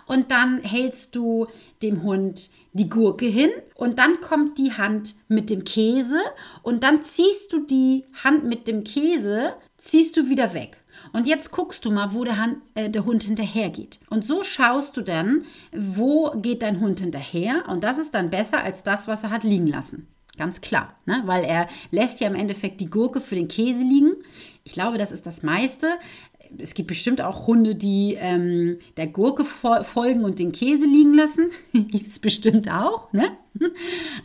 Und 0.06 0.32
dann 0.32 0.60
hältst 0.62 1.14
du 1.18 1.48
dem 1.82 2.04
Hund 2.04 2.52
die 2.72 2.90
Gurke 2.90 3.26
hin 3.26 3.50
und 3.76 4.00
dann 4.00 4.22
kommt 4.22 4.58
die 4.58 4.72
Hand 4.72 5.16
mit 5.28 5.50
dem 5.50 5.66
Käse 5.66 6.22
und 6.62 6.84
dann 6.84 7.04
ziehst 7.04 7.52
du 7.52 7.66
die 7.66 8.06
Hand 8.24 8.46
mit 8.46 8.66
dem 8.66 8.86
Käse, 8.86 9.56
ziehst 9.78 10.16
du 10.16 10.30
wieder 10.30 10.54
weg. 10.54 10.78
Und 11.14 11.28
jetzt 11.28 11.52
guckst 11.52 11.86
du 11.86 11.92
mal, 11.92 12.14
wo 12.14 12.24
der, 12.24 12.38
Hand, 12.38 12.58
äh, 12.74 12.90
der 12.90 13.06
Hund 13.06 13.24
hinterher 13.24 13.70
geht. 13.70 14.00
Und 14.10 14.26
so 14.26 14.44
schaust 14.44 14.98
du 14.98 15.02
dann, 15.02 15.46
wo 15.72 16.32
geht 16.32 16.64
dein 16.64 16.82
Hund 16.82 17.00
hinterher. 17.00 17.64
Und 17.70 17.84
das 17.84 18.00
ist 18.00 18.16
dann 18.16 18.32
besser 18.32 18.64
als 18.64 18.84
das, 18.84 19.08
was 19.08 19.24
er 19.24 19.30
hat 19.30 19.44
liegen 19.44 19.68
lassen. 19.68 20.08
Ganz 20.38 20.62
klar, 20.62 20.96
ne? 21.06 21.22
weil 21.26 21.46
er 21.46 21.70
lässt 21.92 22.20
ja 22.20 22.28
im 22.28 22.36
Endeffekt 22.36 22.82
die 22.82 22.90
Gurke 22.90 23.22
für 23.22 23.36
den 23.36 23.48
Käse 23.48 23.84
liegen. 23.84 24.14
Ich 24.64 24.74
glaube, 24.74 24.98
das 24.98 25.12
ist 25.12 25.28
das 25.28 25.44
meiste. 25.44 25.88
Es 26.58 26.74
gibt 26.74 26.88
bestimmt 26.88 27.22
auch 27.22 27.46
Hunde, 27.46 27.76
die 27.76 28.18
ähm, 28.20 28.80
der 28.98 29.08
Gurke 29.08 29.46
folgen 29.46 30.24
und 30.24 30.40
den 30.40 30.52
Käse 30.52 30.86
liegen 30.86 31.14
lassen. 31.14 31.52
gibt 31.74 32.08
es 32.08 32.18
bestimmt 32.18 32.72
auch. 32.72 33.14
Ne? 33.14 33.38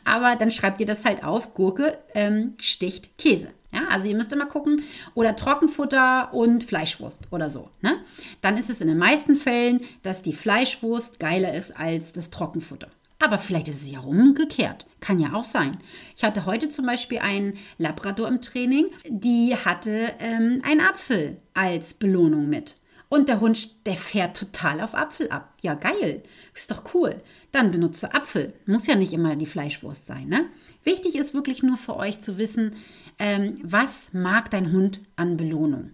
Aber 0.05 0.37
dann 0.37 0.51
schreibt 0.51 0.81
ihr 0.81 0.87
das 0.87 1.05
halt 1.05 1.23
auf. 1.23 1.53
Gurke 1.53 1.99
ähm, 2.15 2.55
sticht 2.61 3.19
Käse. 3.19 3.49
Ja, 3.73 3.83
also 3.91 4.09
ihr 4.09 4.17
müsst 4.17 4.33
immer 4.33 4.47
gucken. 4.47 4.83
Oder 5.15 5.37
Trockenfutter 5.37 6.33
und 6.33 6.65
Fleischwurst 6.65 7.29
oder 7.31 7.51
so. 7.51 7.71
Ne? 7.83 7.99
Dann 8.41 8.57
ist 8.57 8.71
es 8.71 8.81
in 8.81 8.89
den 8.89 8.99
meisten 8.99 9.37
Fällen, 9.37 9.81
dass 10.03 10.23
die 10.23 10.33
Fleischwurst 10.33 11.21
geiler 11.21 11.55
ist 11.55 11.77
als 11.77 12.13
das 12.13 12.31
Trockenfutter. 12.31 12.89
Aber 13.21 13.39
vielleicht 13.39 13.69
ist 13.69 13.83
es 13.83 13.91
ja 13.91 14.01
umgekehrt. 14.01 14.87
Kann 15.01 15.19
ja 15.19 15.33
auch 15.33 15.45
sein. 15.45 15.79
Ich 16.17 16.23
hatte 16.23 16.47
heute 16.47 16.69
zum 16.69 16.87
Beispiel 16.87 17.19
einen 17.19 17.59
Labrador 17.77 18.29
im 18.29 18.41
Training, 18.41 18.87
die 19.09 19.57
hatte 19.57 20.13
ähm, 20.21 20.63
einen 20.65 20.81
Apfel 20.81 21.39
als 21.53 21.95
Belohnung 21.95 22.49
mit. 22.49 22.77
Und 23.09 23.29
der 23.29 23.41
Hund, 23.41 23.87
der 23.87 23.95
fährt 23.95 24.37
total 24.37 24.81
auf 24.83 24.95
Apfel 24.95 25.31
ab. 25.31 25.55
Ja, 25.63 25.75
geil. 25.75 26.23
Ist 26.55 26.71
doch 26.71 26.95
cool. 26.95 27.23
Dann 27.53 27.71
benutze 27.71 28.15
Apfel. 28.15 28.53
Muss 28.67 28.87
ja 28.87 28.97
nicht 28.97 29.15
immer 29.15 29.35
die 29.35 29.47
Fleischwurst 29.47 30.07
sein. 30.07 30.29
Ne? 30.29 30.47
Wichtig 30.85 31.17
ist 31.17 31.33
wirklich 31.33 31.63
nur 31.63 31.79
für 31.79 31.97
euch 31.97 32.21
zu 32.21 32.37
wissen, 32.37 32.77
ähm, 33.19 33.59
was 33.63 34.13
mag 34.13 34.51
dein 34.51 34.73
Hund 34.73 35.03
an 35.17 35.37
Belohnung? 35.37 35.93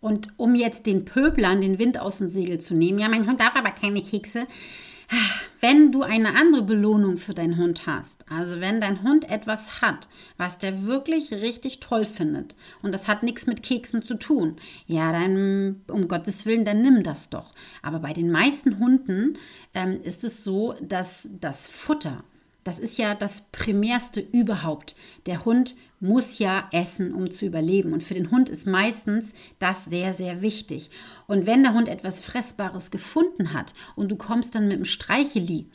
Und 0.00 0.28
um 0.36 0.54
jetzt 0.54 0.84
den 0.86 1.06
Pöblern 1.06 1.62
den 1.62 1.78
Wind 1.78 1.98
aus 1.98 2.18
dem 2.18 2.28
Segel 2.28 2.60
zu 2.60 2.74
nehmen, 2.74 2.98
ja, 2.98 3.08
mein 3.08 3.26
Hund 3.26 3.40
darf 3.40 3.56
aber 3.56 3.70
keine 3.70 4.02
Kekse. 4.02 4.46
Wenn 5.60 5.92
du 5.92 6.02
eine 6.02 6.34
andere 6.34 6.62
Belohnung 6.62 7.16
für 7.16 7.34
deinen 7.34 7.56
Hund 7.56 7.86
hast, 7.86 8.30
also 8.30 8.60
wenn 8.60 8.80
dein 8.80 9.02
Hund 9.02 9.30
etwas 9.30 9.80
hat, 9.80 10.08
was 10.36 10.58
der 10.58 10.84
wirklich 10.84 11.32
richtig 11.32 11.80
toll 11.80 12.04
findet 12.04 12.54
und 12.82 12.92
das 12.92 13.08
hat 13.08 13.22
nichts 13.22 13.46
mit 13.46 13.62
Keksen 13.62 14.02
zu 14.02 14.14
tun, 14.14 14.56
ja, 14.86 15.12
dann 15.12 15.82
um 15.88 16.08
Gottes 16.08 16.44
Willen, 16.46 16.64
dann 16.64 16.82
nimm 16.82 17.02
das 17.02 17.30
doch. 17.30 17.54
Aber 17.82 17.98
bei 17.98 18.12
den 18.12 18.30
meisten 18.30 18.78
Hunden 18.78 19.38
ähm, 19.72 20.00
ist 20.02 20.24
es 20.24 20.44
so, 20.44 20.74
dass 20.82 21.28
das 21.40 21.68
Futter 21.68 22.22
das 22.64 22.78
ist 22.78 22.98
ja 22.98 23.14
das 23.14 23.42
Primärste 23.52 24.20
überhaupt. 24.20 24.96
Der 25.26 25.44
Hund 25.44 25.76
muss 26.00 26.38
ja 26.38 26.68
essen, 26.72 27.14
um 27.14 27.30
zu 27.30 27.46
überleben. 27.46 27.92
Und 27.92 28.02
für 28.02 28.14
den 28.14 28.30
Hund 28.30 28.48
ist 28.48 28.66
meistens 28.66 29.34
das 29.58 29.84
sehr, 29.84 30.12
sehr 30.12 30.42
wichtig. 30.42 30.90
Und 31.26 31.46
wenn 31.46 31.62
der 31.62 31.74
Hund 31.74 31.88
etwas 31.88 32.20
Fressbares 32.20 32.90
gefunden 32.90 33.52
hat 33.52 33.74
und 33.96 34.10
du 34.10 34.16
kommst 34.16 34.54
dann 34.54 34.68
mit 34.68 34.78
dem 34.78 34.84
Streicheli, 34.84 35.66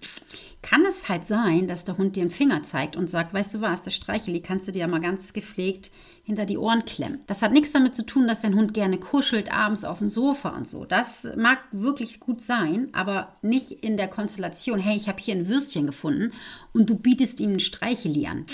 kann 0.61 0.85
es 0.85 1.07
halt 1.07 1.25
sein, 1.25 1.67
dass 1.67 1.85
der 1.85 1.97
Hund 1.97 2.15
dir 2.15 2.21
einen 2.21 2.29
Finger 2.29 2.63
zeigt 2.63 2.95
und 2.95 3.09
sagt, 3.09 3.33
weißt 3.33 3.55
du 3.55 3.61
was, 3.61 3.81
das 3.81 3.95
Streicheli 3.95 4.41
kannst 4.41 4.67
du 4.67 4.71
dir 4.71 4.79
ja 4.79 4.87
mal 4.87 4.99
ganz 4.99 5.31
gepflegt 5.31 5.91
hinter 6.23 6.45
die 6.45 6.57
Ohren 6.57 6.83
klemmen. 6.85 7.21
Das 7.27 7.41
hat 7.41 7.53
nichts 7.53 7.71
damit 7.71 7.95
zu 7.95 8.05
tun, 8.05 8.27
dass 8.27 8.41
dein 8.41 8.55
Hund 8.55 8.73
gerne 8.73 8.97
kuschelt 8.97 9.51
abends 9.51 9.85
auf 9.85 9.99
dem 9.99 10.09
Sofa 10.09 10.49
und 10.49 10.67
so. 10.67 10.85
Das 10.85 11.27
mag 11.37 11.59
wirklich 11.71 12.19
gut 12.19 12.41
sein, 12.41 12.89
aber 12.91 13.35
nicht 13.41 13.71
in 13.71 13.95
der 13.95 14.09
Konstellation, 14.09 14.79
hey, 14.79 14.97
ich 14.97 15.07
habe 15.07 15.21
hier 15.21 15.35
ein 15.35 15.47
Würstchen 15.47 15.85
gefunden 15.85 16.33
und 16.73 16.89
du 16.89 16.95
bietest 16.95 17.39
ihm 17.39 17.53
ein 17.53 17.59
Streicheli 17.59 18.27
an. 18.27 18.45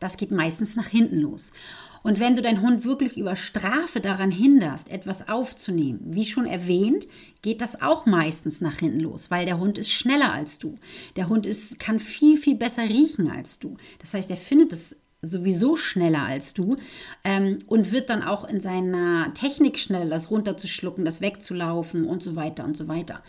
Das 0.00 0.16
geht 0.16 0.32
meistens 0.32 0.74
nach 0.74 0.88
hinten 0.88 1.20
los. 1.20 1.52
Und 2.02 2.20
wenn 2.20 2.36
du 2.36 2.42
deinen 2.42 2.62
Hund 2.62 2.84
wirklich 2.84 3.16
über 3.16 3.36
Strafe 3.36 4.00
daran 4.00 4.30
hinderst, 4.30 4.90
etwas 4.90 5.28
aufzunehmen, 5.28 6.00
wie 6.04 6.24
schon 6.24 6.46
erwähnt, 6.46 7.06
geht 7.42 7.60
das 7.60 7.80
auch 7.80 8.06
meistens 8.06 8.60
nach 8.60 8.78
hinten 8.78 9.00
los, 9.00 9.30
weil 9.30 9.46
der 9.46 9.58
Hund 9.58 9.78
ist 9.78 9.90
schneller 9.90 10.32
als 10.32 10.58
du. 10.58 10.76
Der 11.16 11.28
Hund 11.28 11.46
ist, 11.46 11.78
kann 11.78 12.00
viel, 12.00 12.36
viel 12.38 12.56
besser 12.56 12.84
riechen 12.84 13.30
als 13.30 13.58
du. 13.58 13.76
Das 14.00 14.14
heißt, 14.14 14.30
er 14.30 14.36
findet 14.36 14.72
es 14.72 14.96
sowieso 15.24 15.76
schneller 15.76 16.22
als 16.22 16.52
du 16.52 16.76
ähm, 17.22 17.60
und 17.68 17.92
wird 17.92 18.10
dann 18.10 18.22
auch 18.22 18.44
in 18.44 18.60
seiner 18.60 19.32
Technik 19.34 19.78
schneller, 19.78 20.10
das 20.10 20.32
runterzuschlucken, 20.32 21.04
das 21.04 21.20
wegzulaufen 21.20 22.06
und 22.06 22.24
so 22.24 22.34
weiter 22.34 22.64
und 22.64 22.76
so 22.76 22.88
weiter. 22.88 23.22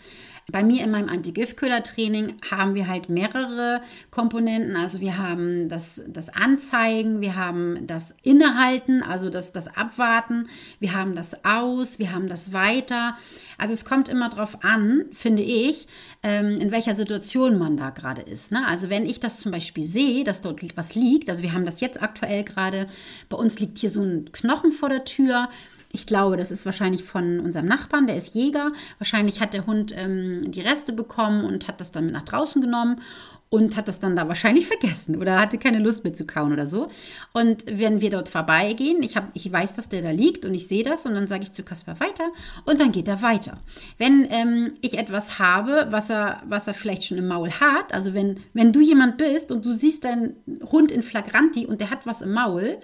Bei 0.52 0.62
mir 0.62 0.84
in 0.84 0.90
meinem 0.90 1.08
Anti-Gift-Köder-Training 1.08 2.34
haben 2.50 2.74
wir 2.74 2.86
halt 2.86 3.08
mehrere 3.08 3.80
Komponenten. 4.10 4.76
Also 4.76 5.00
wir 5.00 5.16
haben 5.16 5.70
das, 5.70 6.02
das 6.06 6.28
Anzeigen, 6.28 7.22
wir 7.22 7.34
haben 7.34 7.86
das 7.86 8.14
Innehalten, 8.22 9.02
also 9.02 9.30
das, 9.30 9.52
das 9.52 9.74
Abwarten, 9.74 10.46
wir 10.80 10.92
haben 10.92 11.14
das 11.14 11.46
Aus, 11.46 11.98
wir 11.98 12.12
haben 12.12 12.28
das 12.28 12.52
Weiter. 12.52 13.16
Also 13.56 13.72
es 13.72 13.86
kommt 13.86 14.08
immer 14.08 14.28
darauf 14.28 14.62
an, 14.64 15.06
finde 15.12 15.42
ich, 15.42 15.88
ähm, 16.22 16.58
in 16.58 16.70
welcher 16.72 16.94
Situation 16.94 17.58
man 17.58 17.78
da 17.78 17.88
gerade 17.88 18.20
ist. 18.20 18.52
Ne? 18.52 18.66
Also 18.66 18.90
wenn 18.90 19.06
ich 19.06 19.20
das 19.20 19.38
zum 19.38 19.50
Beispiel 19.50 19.84
sehe, 19.84 20.24
dass 20.24 20.42
dort 20.42 20.54
was 20.76 20.94
liegt, 20.94 21.30
also 21.30 21.42
wir 21.42 21.52
haben 21.52 21.64
das 21.64 21.80
jetzt 21.80 22.02
aktuell 22.02 22.44
gerade, 22.44 22.86
bei 23.30 23.36
uns 23.36 23.58
liegt 23.60 23.78
hier 23.78 23.90
so 23.90 24.02
ein 24.02 24.30
Knochen 24.30 24.72
vor 24.72 24.90
der 24.90 25.04
Tür, 25.04 25.48
ich 25.94 26.06
glaube, 26.06 26.36
das 26.36 26.50
ist 26.50 26.66
wahrscheinlich 26.66 27.04
von 27.04 27.38
unserem 27.38 27.66
Nachbarn, 27.66 28.08
der 28.08 28.16
ist 28.16 28.34
Jäger. 28.34 28.72
Wahrscheinlich 28.98 29.40
hat 29.40 29.54
der 29.54 29.64
Hund 29.64 29.94
ähm, 29.96 30.50
die 30.50 30.60
Reste 30.60 30.92
bekommen 30.92 31.44
und 31.44 31.68
hat 31.68 31.80
das 31.80 31.92
dann 31.92 32.06
mit 32.06 32.14
nach 32.14 32.24
draußen 32.24 32.60
genommen. 32.60 33.00
und 33.48 33.76
hat 33.76 33.86
das 33.86 34.00
dann 34.00 34.16
da 34.16 34.26
wahrscheinlich 34.26 34.66
vergessen 34.74 35.14
oder 35.16 35.38
hatte 35.38 35.58
keine 35.58 35.78
Lust 35.78 36.02
mehr 36.02 36.12
zu 36.12 36.26
kauen 36.26 36.52
oder 36.52 36.66
so. 36.66 36.90
Und 37.32 37.64
wenn 37.68 38.00
wir 38.00 38.10
dort 38.10 38.28
vorbeigehen, 38.28 39.00
ich, 39.04 39.16
hab, 39.16 39.28
ich 39.34 39.52
weiß, 39.52 39.74
dass 39.74 39.88
der 39.88 40.02
da 40.02 40.10
liegt 40.10 40.44
und 40.44 40.52
ich 40.54 40.66
sehe 40.66 40.82
das 40.82 41.06
und 41.06 41.14
dann 41.14 41.28
sage 41.28 41.44
ich 41.44 41.52
zu 41.52 41.62
Kaspar 41.62 42.00
weiter 42.00 42.24
und 42.64 42.80
dann 42.80 42.90
geht 42.90 43.06
er 43.06 43.22
weiter. 43.22 43.58
Wenn 43.96 44.26
ähm, 44.30 44.72
ich 44.80 44.98
etwas 44.98 45.38
habe, 45.38 45.86
was 45.90 46.10
er, 46.10 46.42
was 46.48 46.66
er 46.66 46.74
vielleicht 46.74 47.04
schon 47.04 47.18
im 47.18 47.28
Maul 47.28 47.52
hat, 47.52 47.94
also 47.94 48.14
wenn, 48.14 48.40
wenn 48.54 48.72
du 48.72 48.80
jemand 48.80 49.18
bist 49.18 49.52
und 49.52 49.64
du 49.64 49.76
siehst 49.76 50.04
deinen 50.04 50.34
Hund 50.72 50.90
in 50.90 51.04
Flagranti 51.04 51.66
und 51.66 51.80
der 51.80 51.90
hat 51.90 52.04
was 52.04 52.22
im 52.22 52.32
Maul, 52.32 52.78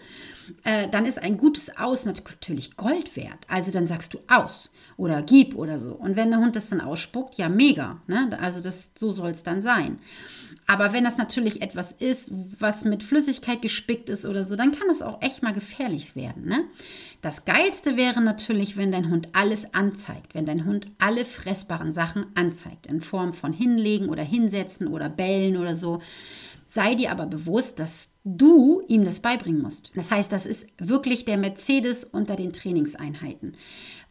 äh, 0.64 0.88
dann 0.88 1.06
ist 1.06 1.22
ein 1.22 1.36
gutes 1.36 1.76
Aus 1.76 2.04
natürlich 2.04 2.76
Gold 2.76 3.16
wert. 3.16 3.46
Also 3.48 3.70
dann 3.72 3.86
sagst 3.86 4.14
du 4.14 4.18
aus 4.28 4.70
oder 4.96 5.22
gib 5.22 5.54
oder 5.54 5.78
so. 5.78 5.92
Und 5.94 6.16
wenn 6.16 6.30
der 6.30 6.40
Hund 6.40 6.56
das 6.56 6.68
dann 6.68 6.80
ausspuckt, 6.80 7.36
ja, 7.36 7.48
mega. 7.48 8.00
Ne? 8.06 8.36
Also 8.40 8.60
das, 8.60 8.92
so 8.96 9.10
soll 9.10 9.30
es 9.30 9.42
dann 9.42 9.62
sein. 9.62 9.98
Aber 10.66 10.92
wenn 10.92 11.02
das 11.02 11.18
natürlich 11.18 11.62
etwas 11.62 11.92
ist, 11.92 12.30
was 12.32 12.84
mit 12.84 13.02
Flüssigkeit 13.02 13.60
gespickt 13.60 14.08
ist 14.08 14.24
oder 14.24 14.44
so, 14.44 14.54
dann 14.54 14.70
kann 14.70 14.86
das 14.88 15.02
auch 15.02 15.20
echt 15.20 15.42
mal 15.42 15.52
gefährlich 15.52 16.14
werden. 16.14 16.44
Ne? 16.44 16.64
Das 17.22 17.44
Geilste 17.44 17.96
wäre 17.96 18.20
natürlich, 18.20 18.76
wenn 18.76 18.92
dein 18.92 19.10
Hund 19.10 19.30
alles 19.32 19.74
anzeigt, 19.74 20.34
wenn 20.34 20.46
dein 20.46 20.66
Hund 20.66 20.86
alle 20.98 21.24
fressbaren 21.24 21.92
Sachen 21.92 22.26
anzeigt, 22.34 22.86
in 22.86 23.00
Form 23.00 23.32
von 23.32 23.52
hinlegen 23.52 24.08
oder 24.10 24.22
hinsetzen 24.22 24.86
oder 24.86 25.08
bellen 25.08 25.56
oder 25.56 25.74
so. 25.74 26.00
Sei 26.68 26.94
dir 26.94 27.10
aber 27.10 27.26
bewusst, 27.26 27.80
dass 27.80 28.09
du 28.24 28.82
ihm 28.86 29.04
das 29.04 29.20
beibringen 29.20 29.62
musst. 29.62 29.92
Das 29.94 30.10
heißt, 30.10 30.30
das 30.30 30.46
ist 30.46 30.66
wirklich 30.78 31.24
der 31.24 31.38
Mercedes 31.38 32.04
unter 32.04 32.36
den 32.36 32.52
Trainingseinheiten. 32.52 33.56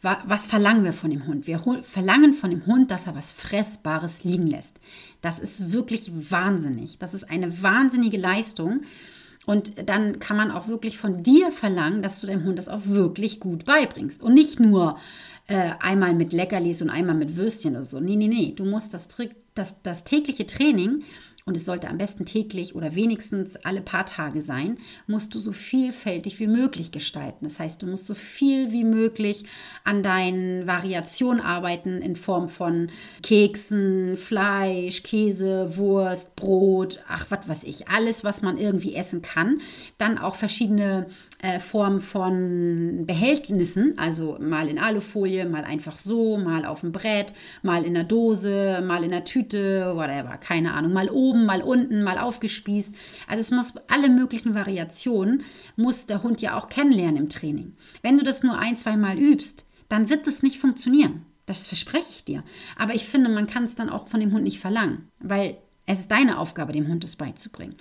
Was 0.01 0.47
verlangen 0.47 0.85
wir 0.85 0.93
von 0.93 1.09
dem 1.09 1.27
Hund? 1.27 1.45
Wir 1.45 1.61
verlangen 1.83 2.33
von 2.33 2.51
dem 2.51 2.65
Hund, 2.65 2.89
dass 2.89 3.05
er 3.05 3.15
was 3.15 3.33
Fressbares 3.33 4.23
liegen 4.23 4.47
lässt. 4.47 4.79
Das 5.21 5.39
ist 5.39 5.73
wirklich 5.73 6.09
wahnsinnig. 6.31 6.97
Das 6.99 7.13
ist 7.13 7.29
eine 7.29 7.61
wahnsinnige 7.61 8.17
Leistung. 8.17 8.83
Und 9.45 9.89
dann 9.89 10.19
kann 10.19 10.37
man 10.37 10.51
auch 10.51 10.67
wirklich 10.67 10.97
von 10.97 11.21
dir 11.21 11.51
verlangen, 11.51 12.01
dass 12.01 12.21
du 12.21 12.27
deinem 12.27 12.45
Hund 12.45 12.57
das 12.57 12.69
auch 12.69 12.85
wirklich 12.85 13.39
gut 13.39 13.65
beibringst. 13.65 14.21
Und 14.21 14.35
nicht 14.35 14.59
nur 14.59 14.97
äh, 15.47 15.71
einmal 15.79 16.13
mit 16.13 16.31
Leckerlis 16.31 16.81
und 16.81 16.89
einmal 16.89 17.15
mit 17.15 17.35
Würstchen 17.35 17.73
oder 17.75 17.83
so. 17.83 17.99
Nee, 17.99 18.15
nee, 18.15 18.27
nee. 18.27 18.53
Du 18.55 18.63
musst 18.63 18.93
das, 18.93 19.09
das, 19.53 19.81
das 19.81 20.03
tägliche 20.05 20.45
Training 20.45 21.03
und 21.49 21.55
es 21.55 21.65
sollte 21.65 21.89
am 21.89 21.97
besten 21.97 22.25
täglich 22.25 22.75
oder 22.75 22.93
wenigstens 22.93 23.57
alle 23.57 23.81
paar 23.81 24.05
Tage 24.05 24.39
sein, 24.39 24.77
musst 25.07 25.33
du 25.33 25.39
so 25.39 25.51
vielfältig 25.51 26.39
wie 26.39 26.45
möglich 26.45 26.91
gestalten. 26.91 27.45
Das 27.45 27.59
heißt, 27.59 27.81
du 27.81 27.87
musst 27.87 28.05
so 28.05 28.13
viel 28.13 28.71
wie 28.71 28.83
möglich 28.83 29.45
an 29.83 30.03
deinen 30.03 30.67
Variationen 30.67 31.41
arbeiten 31.41 32.03
in 32.03 32.15
Form 32.15 32.49
von 32.49 32.91
Keksen, 33.23 34.15
Fleisch, 34.15 35.01
Käse, 35.01 35.75
Wurst, 35.75 36.35
Brot, 36.35 36.99
ach, 37.07 37.25
was 37.29 37.49
weiß 37.49 37.63
ich, 37.63 37.87
alles, 37.87 38.23
was 38.23 38.43
man 38.43 38.59
irgendwie 38.59 38.93
essen 38.93 39.23
kann. 39.23 39.59
Dann 39.97 40.19
auch 40.19 40.35
verschiedene 40.35 41.07
äh, 41.41 41.59
Form 41.59 42.01
von 42.01 43.05
Behältnissen, 43.05 43.97
also 43.97 44.37
mal 44.39 44.67
in 44.67 44.77
Alufolie, 44.77 45.47
mal 45.47 45.63
einfach 45.63 45.97
so, 45.97 46.37
mal 46.37 46.65
auf 46.65 46.81
dem 46.81 46.91
Brett, 46.91 47.33
mal 47.61 47.83
in 47.83 47.93
der 47.93 48.03
Dose, 48.03 48.83
mal 48.85 49.03
in 49.03 49.11
der 49.11 49.23
Tüte, 49.23 49.93
whatever, 49.95 50.37
keine 50.37 50.73
Ahnung, 50.73 50.91
mal 50.91 51.09
oben, 51.09 51.45
mal 51.45 51.61
unten, 51.61 52.03
mal 52.03 52.17
aufgespießt. 52.17 52.93
Also 53.27 53.41
es 53.41 53.51
muss 53.51 53.73
alle 53.87 54.09
möglichen 54.09 54.53
Variationen, 54.53 55.43
muss 55.75 56.05
der 56.05 56.23
Hund 56.23 56.41
ja 56.41 56.57
auch 56.57 56.67
kennenlernen 56.67 57.17
im 57.17 57.29
Training. 57.29 57.75
Wenn 58.01 58.17
du 58.17 58.23
das 58.23 58.43
nur 58.43 58.57
ein, 58.57 58.75
zwei 58.75 58.97
Mal 58.97 59.17
übst, 59.17 59.65
dann 59.87 60.09
wird 60.09 60.27
das 60.27 60.43
nicht 60.43 60.59
funktionieren. 60.59 61.25
Das 61.45 61.65
verspreche 61.65 62.09
ich 62.11 62.25
dir. 62.25 62.43
Aber 62.77 62.93
ich 62.93 63.05
finde, 63.05 63.29
man 63.29 63.47
kann 63.47 63.63
es 63.63 63.75
dann 63.75 63.89
auch 63.89 64.07
von 64.07 64.19
dem 64.19 64.33
Hund 64.33 64.43
nicht 64.43 64.59
verlangen, 64.59 65.09
weil 65.19 65.57
es 65.89 66.01
ist 66.01 66.11
deine 66.11 66.37
Aufgabe, 66.37 66.71
dem 66.71 66.87
Hund 66.87 67.03
das 67.03 67.15
beizubringen. 67.15 67.75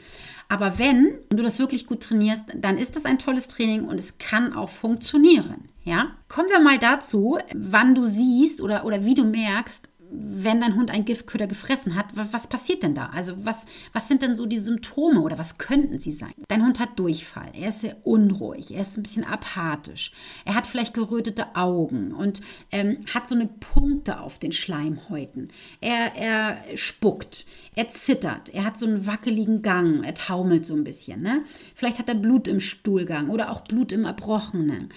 Aber 0.48 0.78
wenn 0.78 1.18
du 1.28 1.42
das 1.42 1.58
wirklich 1.58 1.86
gut 1.86 2.02
trainierst, 2.02 2.46
dann 2.56 2.78
ist 2.78 2.96
das 2.96 3.04
ein 3.04 3.18
tolles 3.18 3.48
Training 3.48 3.84
und 3.84 3.98
es 3.98 4.16
kann 4.16 4.54
auch 4.54 4.70
funktionieren. 4.70 5.68
Ja? 5.84 6.12
Kommen 6.26 6.48
wir 6.48 6.58
mal 6.58 6.78
dazu, 6.78 7.38
wann 7.54 7.94
du 7.94 8.06
siehst 8.06 8.62
oder, 8.62 8.86
oder 8.86 9.04
wie 9.04 9.12
du 9.12 9.24
merkst, 9.24 9.90
wenn 10.10 10.60
dein 10.60 10.76
Hund 10.76 10.90
ein 10.90 11.04
Giftköder 11.04 11.46
gefressen 11.46 11.94
hat, 11.94 12.06
was 12.14 12.46
passiert 12.46 12.82
denn 12.82 12.94
da? 12.94 13.06
Also 13.06 13.44
was, 13.44 13.66
was 13.92 14.08
sind 14.08 14.22
denn 14.22 14.36
so 14.36 14.46
die 14.46 14.58
Symptome 14.58 15.20
oder 15.20 15.38
was 15.38 15.58
könnten 15.58 15.98
sie 15.98 16.12
sein? 16.12 16.32
Dein 16.48 16.64
Hund 16.64 16.80
hat 16.80 16.98
Durchfall, 16.98 17.50
er 17.52 17.68
ist 17.68 17.80
sehr 17.80 17.96
unruhig, 18.04 18.74
er 18.74 18.82
ist 18.82 18.96
ein 18.96 19.02
bisschen 19.02 19.24
apathisch, 19.24 20.12
er 20.44 20.54
hat 20.54 20.66
vielleicht 20.66 20.94
gerötete 20.94 21.56
Augen 21.56 22.12
und 22.12 22.40
ähm, 22.72 22.98
hat 23.12 23.28
so 23.28 23.34
eine 23.34 23.46
Punkte 23.46 24.20
auf 24.20 24.38
den 24.38 24.52
Schleimhäuten. 24.52 25.48
Er, 25.80 26.16
er 26.16 26.76
spuckt, 26.76 27.46
er 27.74 27.88
zittert, 27.88 28.48
er 28.50 28.64
hat 28.64 28.78
so 28.78 28.86
einen 28.86 29.06
wackeligen 29.06 29.62
Gang, 29.62 30.04
er 30.04 30.14
taumelt 30.14 30.64
so 30.64 30.74
ein 30.74 30.84
bisschen. 30.84 31.20
Ne? 31.20 31.42
Vielleicht 31.74 31.98
hat 31.98 32.08
er 32.08 32.14
Blut 32.14 32.48
im 32.48 32.60
Stuhlgang 32.60 33.28
oder 33.28 33.50
auch 33.50 33.62
Blut 33.62 33.92
im 33.92 34.04
Erbrochenen 34.04 34.88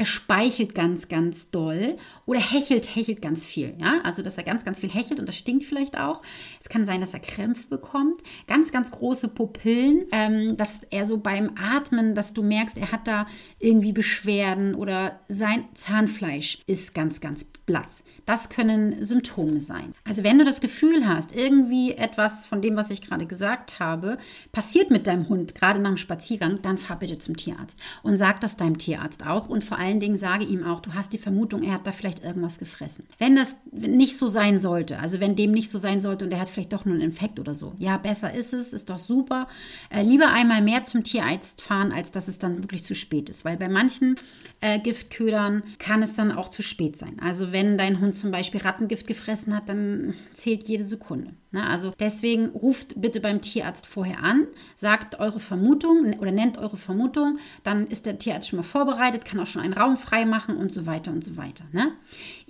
er 0.00 0.06
speichelt 0.06 0.74
ganz, 0.74 1.08
ganz 1.08 1.50
doll 1.50 1.98
oder 2.30 2.38
hechelt, 2.38 2.94
hechelt 2.94 3.20
ganz 3.20 3.44
viel. 3.44 3.74
Ja? 3.80 4.02
Also, 4.04 4.22
dass 4.22 4.38
er 4.38 4.44
ganz, 4.44 4.64
ganz 4.64 4.78
viel 4.78 4.88
hechelt 4.88 5.18
und 5.18 5.28
das 5.28 5.36
stinkt 5.36 5.64
vielleicht 5.64 5.98
auch. 5.98 6.22
Es 6.60 6.68
kann 6.68 6.86
sein, 6.86 7.00
dass 7.00 7.12
er 7.12 7.18
Krämpfe 7.18 7.66
bekommt, 7.66 8.20
ganz, 8.46 8.70
ganz 8.70 8.92
große 8.92 9.26
Pupillen, 9.26 10.04
ähm, 10.12 10.56
dass 10.56 10.82
er 10.90 11.06
so 11.06 11.18
beim 11.18 11.56
Atmen, 11.60 12.14
dass 12.14 12.32
du 12.32 12.44
merkst, 12.44 12.78
er 12.78 12.92
hat 12.92 13.08
da 13.08 13.26
irgendwie 13.58 13.92
Beschwerden 13.92 14.76
oder 14.76 15.18
sein 15.28 15.64
Zahnfleisch 15.74 16.60
ist 16.68 16.94
ganz, 16.94 17.20
ganz 17.20 17.46
blass. 17.66 18.04
Das 18.26 18.48
können 18.48 19.02
Symptome 19.04 19.58
sein. 19.58 19.92
Also, 20.06 20.22
wenn 20.22 20.38
du 20.38 20.44
das 20.44 20.60
Gefühl 20.60 21.08
hast, 21.08 21.34
irgendwie 21.34 21.94
etwas 21.94 22.46
von 22.46 22.62
dem, 22.62 22.76
was 22.76 22.90
ich 22.90 23.02
gerade 23.02 23.26
gesagt 23.26 23.80
habe, 23.80 24.18
passiert 24.52 24.92
mit 24.92 25.08
deinem 25.08 25.28
Hund, 25.28 25.56
gerade 25.56 25.80
nach 25.80 25.90
dem 25.90 25.96
Spaziergang, 25.96 26.62
dann 26.62 26.78
fahr 26.78 27.00
bitte 27.00 27.18
zum 27.18 27.36
Tierarzt 27.36 27.80
und 28.04 28.18
sag 28.18 28.40
das 28.40 28.56
deinem 28.56 28.78
Tierarzt 28.78 29.26
auch 29.26 29.48
und 29.48 29.64
vor 29.64 29.78
allen 29.80 29.98
Dingen 29.98 30.16
sage 30.16 30.44
ihm 30.44 30.62
auch, 30.62 30.78
du 30.78 30.94
hast 30.94 31.12
die 31.12 31.18
Vermutung, 31.18 31.64
er 31.64 31.74
hat 31.74 31.88
da 31.88 31.90
vielleicht 31.90 32.19
irgendwas 32.22 32.58
gefressen. 32.58 33.06
Wenn 33.18 33.36
das 33.36 33.56
nicht 33.72 34.16
so 34.16 34.26
sein 34.26 34.58
sollte, 34.58 34.98
also 34.98 35.20
wenn 35.20 35.36
dem 35.36 35.52
nicht 35.52 35.70
so 35.70 35.78
sein 35.78 36.00
sollte 36.00 36.24
und 36.24 36.32
er 36.32 36.40
hat 36.40 36.48
vielleicht 36.48 36.72
doch 36.72 36.84
nur 36.84 36.94
einen 36.94 37.02
Infekt 37.02 37.40
oder 37.40 37.54
so, 37.54 37.74
ja, 37.78 37.96
besser 37.96 38.32
ist 38.32 38.52
es, 38.52 38.72
ist 38.72 38.90
doch 38.90 38.98
super. 38.98 39.48
Äh, 39.90 40.02
lieber 40.02 40.28
einmal 40.28 40.62
mehr 40.62 40.82
zum 40.82 41.02
Tierarzt 41.02 41.62
fahren, 41.62 41.92
als 41.92 42.12
dass 42.12 42.28
es 42.28 42.38
dann 42.38 42.62
wirklich 42.62 42.84
zu 42.84 42.94
spät 42.94 43.28
ist, 43.28 43.44
weil 43.44 43.56
bei 43.56 43.68
manchen 43.68 44.16
äh, 44.60 44.78
Giftködern 44.78 45.62
kann 45.78 46.02
es 46.02 46.14
dann 46.14 46.32
auch 46.32 46.48
zu 46.48 46.62
spät 46.62 46.96
sein. 46.96 47.16
Also 47.20 47.52
wenn 47.52 47.78
dein 47.78 48.00
Hund 48.00 48.14
zum 48.14 48.30
Beispiel 48.30 48.60
Rattengift 48.60 49.06
gefressen 49.06 49.54
hat, 49.54 49.68
dann 49.68 50.14
zählt 50.34 50.68
jede 50.68 50.84
Sekunde. 50.84 51.32
Ne? 51.52 51.66
Also 51.66 51.92
deswegen 51.98 52.50
ruft 52.50 53.00
bitte 53.00 53.20
beim 53.20 53.40
Tierarzt 53.40 53.86
vorher 53.86 54.22
an, 54.22 54.46
sagt 54.76 55.18
eure 55.18 55.40
Vermutung 55.40 56.18
oder 56.18 56.30
nennt 56.30 56.58
eure 56.58 56.76
Vermutung, 56.76 57.38
dann 57.64 57.86
ist 57.86 58.06
der 58.06 58.18
Tierarzt 58.18 58.48
schon 58.48 58.58
mal 58.58 58.62
vorbereitet, 58.62 59.24
kann 59.24 59.40
auch 59.40 59.46
schon 59.46 59.62
einen 59.62 59.72
Raum 59.72 59.96
frei 59.96 60.24
machen 60.24 60.56
und 60.56 60.70
so 60.70 60.86
weiter 60.86 61.10
und 61.10 61.24
so 61.24 61.36
weiter. 61.36 61.64
Ne? 61.72 61.92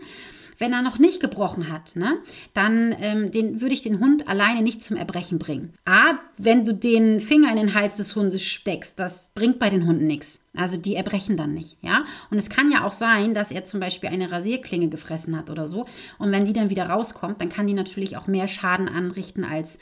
Wenn 0.58 0.74
er 0.74 0.82
noch 0.82 1.00
nicht 1.00 1.20
gebrochen 1.20 1.72
hat, 1.72 1.96
ne, 1.96 2.18
dann 2.54 2.96
ähm, 3.00 3.32
den, 3.32 3.62
würde 3.62 3.74
ich 3.74 3.82
den 3.82 4.00
Hund 4.00 4.28
alleine 4.28 4.62
nicht 4.62 4.84
zum 4.84 4.98
Erbrechen 4.98 5.40
bringen. 5.40 5.74
A, 5.86 6.14
wenn 6.38 6.66
du 6.66 6.74
den 6.74 7.22
Finger 7.22 7.50
in 7.50 7.58
den 7.58 7.74
Hals 7.74 7.96
des 7.96 8.16
Hundes 8.16 8.44
steckst, 8.44 9.00
das 9.00 9.32
bringt 9.34 9.60
bei 9.60 9.70
den 9.70 9.86
Hunden 9.86 10.08
nichts. 10.08 10.42
Also 10.56 10.78
die 10.78 10.96
erbrechen 10.96 11.36
dann 11.38 11.54
nicht, 11.54 11.78
ja. 11.82 12.06
Und 12.30 12.38
es 12.38 12.50
kann 12.50 12.72
ja 12.72 12.86
auch 12.86 12.94
sein, 12.94 13.34
dass 13.34 13.52
er 13.52 13.64
zum 13.64 13.80
Beispiel 13.80 14.10
eine 14.10 14.32
Rasierklinge 14.32 14.90
gefressen 14.90 15.38
hat 15.38 15.50
oder 15.50 15.68
so. 15.68 15.86
Und 16.18 16.32
wenn 16.32 16.46
die 16.46 16.54
dann 16.54 16.70
wieder 16.70 16.90
rauskommt, 16.90 17.42
dann 17.42 17.50
kann 17.50 17.68
die 17.68 17.74
natürlich 17.74 18.16
auch 18.16 18.28
mehr 18.28 18.48
Schaden 18.48 18.88
anrichten 18.88 19.44
als 19.44 19.80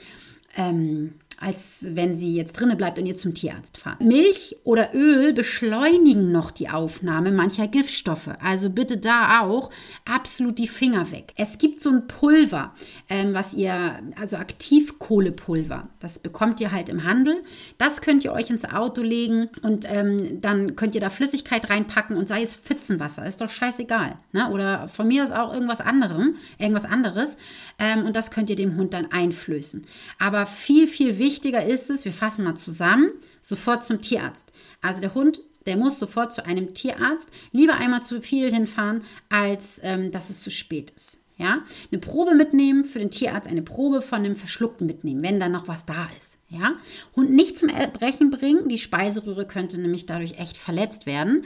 ähm, 0.56 1.14
als 1.39 1.86
wenn 1.89 2.15
sie 2.15 2.36
jetzt 2.36 2.54
drinne 2.54 2.76
bleibt 2.76 3.00
und 3.00 3.06
ihr 3.06 3.15
zum 3.15 3.34
Tierarzt 3.34 3.78
fahrt. 3.78 4.02
Milch 4.02 4.58
oder 4.63 4.93
Öl 4.93 5.34
beschleunigen 5.34 6.32
noch 6.32 6.52
die 6.52 6.69
Aufnahme 6.69 7.32
mancher 7.32 7.67
Giftstoffe. 7.67 8.30
Also 8.41 8.69
bitte 8.69 8.98
da 8.98 9.41
auch 9.41 9.72
absolut 10.06 10.58
die 10.58 10.67
Finger 10.67 11.12
weg. 11.12 11.34
Es 11.36 11.58
gibt 11.58 11.82
so 11.82 11.89
ein 11.89 12.08
Pulver, 12.08 12.74
ähm, 13.10 13.34
was 13.34 13.54
ihr, 13.54 14.00
also 14.19 14.38
Aktivkohlepulver, 14.38 15.89
das 16.00 16.19
bekommt 16.19 16.60
ihr 16.60 16.72
halt 16.72 16.89
im 16.89 17.04
Handel. 17.04 17.43
Das 17.78 18.02
könnt 18.02 18.24
ihr 18.24 18.34
euch 18.34 18.50
ins 18.50 18.65
Auto 18.65 19.02
legen 19.02 19.50
und 19.62 19.86
ähm, 19.89 20.41
dann 20.41 20.76
könnt 20.76 20.96
ihr 20.96 21.02
da 21.02 21.10
Flüssigkeit 21.10 21.69
reinpacken 21.69 22.15
und 22.15 22.28
sei 22.28 22.41
es 22.41 22.56
Pfützenwasser, 22.56 23.26
ist 23.26 23.41
doch 23.41 23.50
scheißegal. 23.50 24.15
Ne? 24.32 24.50
Oder 24.50 24.88
von 24.88 25.08
mir 25.08 25.24
ist 25.24 25.34
auch 25.34 25.54
irgendwas 25.54 25.82
anderem, 25.82 26.36
irgendwas 26.58 26.86
anderes. 26.86 27.38
Ähm, 27.80 28.06
und 28.06 28.15
das 28.15 28.32
könnt 28.32 28.50
ihr 28.50 28.56
dem 28.56 28.78
Hund 28.78 28.93
dann 28.93 29.12
einflößen. 29.12 29.86
Aber 30.19 30.46
viel, 30.46 30.88
viel 30.88 31.17
wichtiger 31.17 31.23
wichtiger 31.24 31.66
ist 31.66 31.90
es, 31.90 32.06
wir 32.06 32.12
fassen 32.12 32.44
mal 32.44 32.56
zusammen, 32.56 33.10
sofort 33.42 33.84
zum 33.84 34.02
Tierarzt. 34.02 34.52
Also 34.82 35.02
der 35.02 35.16
Hund, 35.16 35.40
der 35.66 35.78
muss 35.78 35.98
sofort 35.98 36.34
zu 36.34 36.46
einem 36.46 36.74
Tierarzt. 36.74 37.30
Lieber 37.52 37.76
einmal 37.76 38.04
zu 38.04 38.22
viel 38.22 38.54
hinfahren, 38.54 39.04
als 39.30 39.80
ähm, 39.84 40.12
dass 40.12 40.30
es 40.30 40.42
zu 40.42 40.52
spät 40.52 40.92
ist. 40.92 41.18
Ja, 41.38 41.64
eine 41.92 42.00
Probe 42.00 42.36
mitnehmen 42.36 42.86
für 42.86 43.00
den 43.00 43.10
Tierarzt, 43.10 43.50
eine 43.50 43.64
Probe 43.64 44.04
von 44.04 44.24
dem 44.24 44.36
Verschluckten 44.36 44.86
mitnehmen, 44.86 45.24
wenn 45.24 45.40
da 45.40 45.50
noch 45.50 45.68
was 45.68 45.86
da 45.86 46.08
ist. 46.20 46.38
Ja, 46.48 46.74
Hund 47.16 47.32
nicht 47.32 47.58
zum 47.58 47.70
Erbrechen 47.70 48.30
bringen, 48.30 48.70
die 48.70 48.78
Speiseröhre 48.78 49.48
könnte 49.48 49.80
nämlich 49.80 50.06
dadurch 50.06 50.38
echt 50.38 50.58
verletzt 50.58 51.08
werden. 51.08 51.46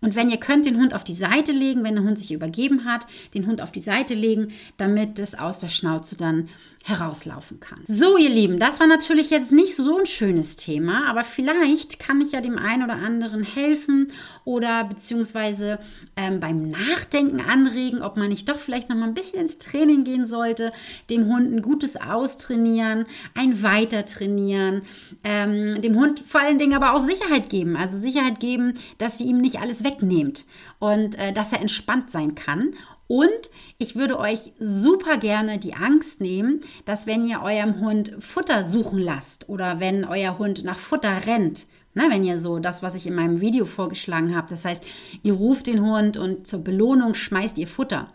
Und 0.00 0.14
wenn 0.14 0.30
ihr 0.30 0.38
könnt, 0.38 0.66
den 0.66 0.78
Hund 0.78 0.94
auf 0.94 1.04
die 1.04 1.14
Seite 1.14 1.52
legen, 1.52 1.84
wenn 1.84 1.96
der 1.96 2.04
Hund 2.04 2.18
sich 2.18 2.32
übergeben 2.32 2.84
hat, 2.84 3.06
den 3.34 3.46
Hund 3.46 3.60
auf 3.62 3.72
die 3.72 3.80
Seite 3.80 4.14
legen, 4.14 4.48
damit 4.76 5.18
es 5.18 5.38
aus 5.38 5.58
der 5.58 5.68
Schnauze 5.68 6.16
dann 6.16 6.48
herauslaufen 6.86 7.58
kann. 7.58 7.80
So, 7.84 8.16
ihr 8.16 8.28
Lieben, 8.28 8.60
das 8.60 8.78
war 8.78 8.86
natürlich 8.86 9.30
jetzt 9.30 9.50
nicht 9.50 9.74
so 9.74 9.98
ein 9.98 10.06
schönes 10.06 10.54
Thema, 10.54 11.08
aber 11.08 11.24
vielleicht 11.24 11.98
kann 11.98 12.20
ich 12.20 12.30
ja 12.30 12.40
dem 12.40 12.58
einen 12.58 12.84
oder 12.84 12.94
anderen 12.94 13.42
helfen 13.42 14.12
oder 14.44 14.84
beziehungsweise 14.84 15.80
ähm, 16.16 16.38
beim 16.38 16.70
Nachdenken 16.70 17.40
anregen, 17.40 18.02
ob 18.02 18.16
man 18.16 18.28
nicht 18.28 18.48
doch 18.48 18.60
vielleicht 18.60 18.88
noch 18.88 18.96
mal 18.96 19.08
ein 19.08 19.14
bisschen 19.14 19.40
ins 19.40 19.58
Training 19.58 20.04
gehen 20.04 20.26
sollte, 20.26 20.72
dem 21.10 21.26
Hund 21.26 21.52
ein 21.52 21.60
gutes 21.60 22.00
Austrainieren, 22.00 23.06
ein 23.34 23.64
Weitertrainieren, 23.64 24.82
ähm, 25.24 25.82
dem 25.82 25.96
Hund 25.96 26.20
vor 26.20 26.40
allen 26.40 26.58
Dingen 26.58 26.74
aber 26.74 26.94
auch 26.94 27.00
Sicherheit 27.00 27.50
geben. 27.50 27.76
Also 27.76 27.98
Sicherheit 27.98 28.38
geben, 28.38 28.74
dass 28.98 29.18
sie 29.18 29.24
ihm 29.24 29.38
nicht 29.38 29.58
alles 29.58 29.82
wegnehmt 29.86 30.44
und 30.78 31.18
äh, 31.18 31.32
dass 31.32 31.52
er 31.52 31.60
entspannt 31.60 32.10
sein 32.10 32.34
kann 32.34 32.74
und 33.08 33.50
ich 33.78 33.94
würde 33.94 34.18
euch 34.18 34.52
super 34.58 35.18
gerne 35.18 35.58
die 35.58 35.74
Angst 35.74 36.20
nehmen, 36.20 36.60
dass 36.84 37.06
wenn 37.06 37.24
ihr 37.24 37.42
eurem 37.42 37.80
Hund 37.80 38.12
Futter 38.18 38.64
suchen 38.64 38.98
lasst 38.98 39.48
oder 39.48 39.78
wenn 39.78 40.04
euer 40.04 40.38
Hund 40.38 40.64
nach 40.64 40.78
Futter 40.78 41.26
rennt, 41.26 41.66
ne, 41.94 42.06
wenn 42.10 42.24
ihr 42.24 42.38
so 42.38 42.58
das, 42.58 42.82
was 42.82 42.96
ich 42.96 43.06
in 43.06 43.14
meinem 43.14 43.40
Video 43.40 43.64
vorgeschlagen 43.64 44.34
habe, 44.34 44.48
das 44.50 44.64
heißt, 44.64 44.82
ihr 45.22 45.34
ruft 45.34 45.68
den 45.68 45.82
Hund 45.82 46.16
und 46.16 46.46
zur 46.46 46.60
Belohnung 46.60 47.14
schmeißt 47.14 47.58
ihr 47.58 47.68
Futter. 47.68 48.08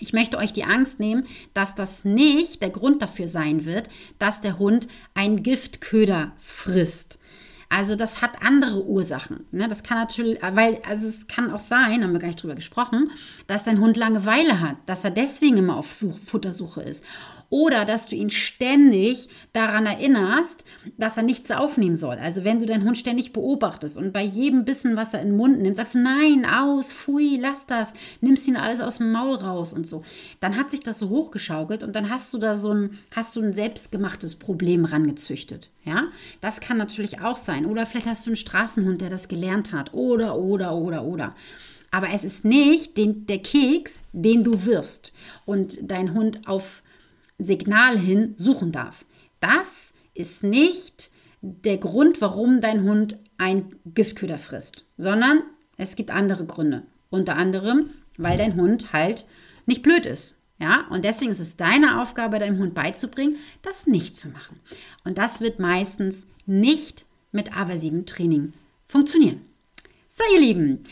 Ich 0.00 0.12
möchte 0.12 0.38
euch 0.38 0.52
die 0.52 0.64
Angst 0.64 1.00
nehmen, 1.00 1.26
dass 1.54 1.74
das 1.74 2.04
nicht 2.04 2.62
der 2.62 2.70
Grund 2.70 3.02
dafür 3.02 3.26
sein 3.26 3.64
wird, 3.64 3.88
dass 4.18 4.40
der 4.40 4.58
Hund 4.58 4.86
einen 5.14 5.42
Giftköder 5.42 6.32
frisst. 6.36 7.17
Also 7.70 7.96
das 7.96 8.22
hat 8.22 8.42
andere 8.42 8.86
Ursachen. 8.86 9.46
Ne? 9.50 9.68
Das 9.68 9.82
kann 9.82 9.98
natürlich, 9.98 10.38
weil, 10.42 10.80
also 10.88 11.06
es 11.06 11.26
kann 11.26 11.52
auch 11.52 11.58
sein, 11.58 12.02
haben 12.02 12.12
wir 12.12 12.18
gar 12.18 12.28
nicht 12.28 12.42
drüber 12.42 12.54
gesprochen, 12.54 13.10
dass 13.46 13.64
dein 13.64 13.80
Hund 13.80 13.96
Langeweile 13.96 14.60
hat, 14.60 14.76
dass 14.86 15.04
er 15.04 15.10
deswegen 15.10 15.58
immer 15.58 15.76
auf 15.76 15.92
Such, 15.92 16.18
Futtersuche 16.18 16.80
ist. 16.82 17.04
Oder 17.50 17.86
dass 17.86 18.06
du 18.06 18.14
ihn 18.14 18.28
ständig 18.28 19.28
daran 19.54 19.86
erinnerst, 19.86 20.64
dass 20.98 21.16
er 21.16 21.22
nichts 21.22 21.50
aufnehmen 21.50 21.96
soll. 21.96 22.16
Also 22.16 22.44
wenn 22.44 22.60
du 22.60 22.66
deinen 22.66 22.84
Hund 22.84 22.98
ständig 22.98 23.32
beobachtest 23.32 23.96
und 23.96 24.12
bei 24.12 24.22
jedem 24.22 24.66
Bissen, 24.66 24.96
was 24.96 25.14
er 25.14 25.22
in 25.22 25.28
den 25.28 25.36
Mund 25.36 25.58
nimmt, 25.60 25.76
sagst 25.76 25.94
du, 25.94 25.98
nein, 25.98 26.44
aus, 26.44 26.92
pfui, 26.92 27.38
lass 27.40 27.64
das, 27.64 27.94
nimmst 28.20 28.46
ihn 28.48 28.56
alles 28.56 28.80
aus 28.80 28.98
dem 28.98 29.12
Maul 29.12 29.36
raus 29.36 29.72
und 29.72 29.86
so. 29.86 30.02
Dann 30.40 30.56
hat 30.56 30.70
sich 30.70 30.80
das 30.80 30.98
so 30.98 31.08
hochgeschaukelt 31.08 31.82
und 31.82 31.96
dann 31.96 32.10
hast 32.10 32.34
du 32.34 32.38
da 32.38 32.54
so 32.54 32.72
ein, 32.72 32.98
hast 33.12 33.34
du 33.34 33.40
ein 33.40 33.54
selbstgemachtes 33.54 34.34
Problem 34.34 34.84
rangezüchtet. 34.84 35.70
Ja, 35.84 36.08
das 36.42 36.60
kann 36.60 36.76
natürlich 36.76 37.22
auch 37.22 37.38
sein. 37.38 37.64
Oder 37.64 37.86
vielleicht 37.86 38.08
hast 38.08 38.26
du 38.26 38.30
einen 38.30 38.36
Straßenhund, 38.36 39.00
der 39.00 39.08
das 39.08 39.28
gelernt 39.28 39.72
hat. 39.72 39.94
Oder, 39.94 40.36
oder, 40.36 40.74
oder, 40.74 41.02
oder. 41.04 41.34
Aber 41.90 42.08
es 42.12 42.24
ist 42.24 42.44
nicht 42.44 42.98
den, 42.98 43.24
der 43.26 43.38
Keks, 43.38 44.02
den 44.12 44.44
du 44.44 44.66
wirfst 44.66 45.14
und 45.46 45.78
dein 45.80 46.12
Hund 46.12 46.46
auf 46.46 46.82
Signal 47.38 47.98
hin 47.98 48.34
suchen 48.36 48.72
darf. 48.72 49.04
Das 49.40 49.94
ist 50.14 50.42
nicht 50.42 51.10
der 51.40 51.78
Grund, 51.78 52.20
warum 52.20 52.60
dein 52.60 52.82
Hund 52.82 53.18
ein 53.38 53.76
Giftköder 53.86 54.38
frisst, 54.38 54.86
sondern 54.96 55.42
es 55.76 55.94
gibt 55.94 56.10
andere 56.10 56.44
Gründe. 56.44 56.82
Unter 57.10 57.36
anderem, 57.36 57.90
weil 58.16 58.36
dein 58.36 58.56
Hund 58.56 58.92
halt 58.92 59.26
nicht 59.66 59.82
blöd 59.82 60.04
ist. 60.04 60.40
Ja, 60.60 60.86
und 60.90 61.04
deswegen 61.04 61.30
ist 61.30 61.38
es 61.38 61.56
deine 61.56 62.02
Aufgabe, 62.02 62.40
deinem 62.40 62.58
Hund 62.58 62.74
beizubringen, 62.74 63.36
das 63.62 63.86
nicht 63.86 64.16
zu 64.16 64.28
machen. 64.28 64.58
Und 65.04 65.16
das 65.16 65.40
wird 65.40 65.60
meistens 65.60 66.26
nicht 66.46 67.06
mit 67.30 67.56
aversivem 67.56 68.06
Training 68.06 68.54
funktionieren. 68.88 69.42
So, 70.08 70.24
ihr 70.34 70.40
Lieben, 70.40 70.82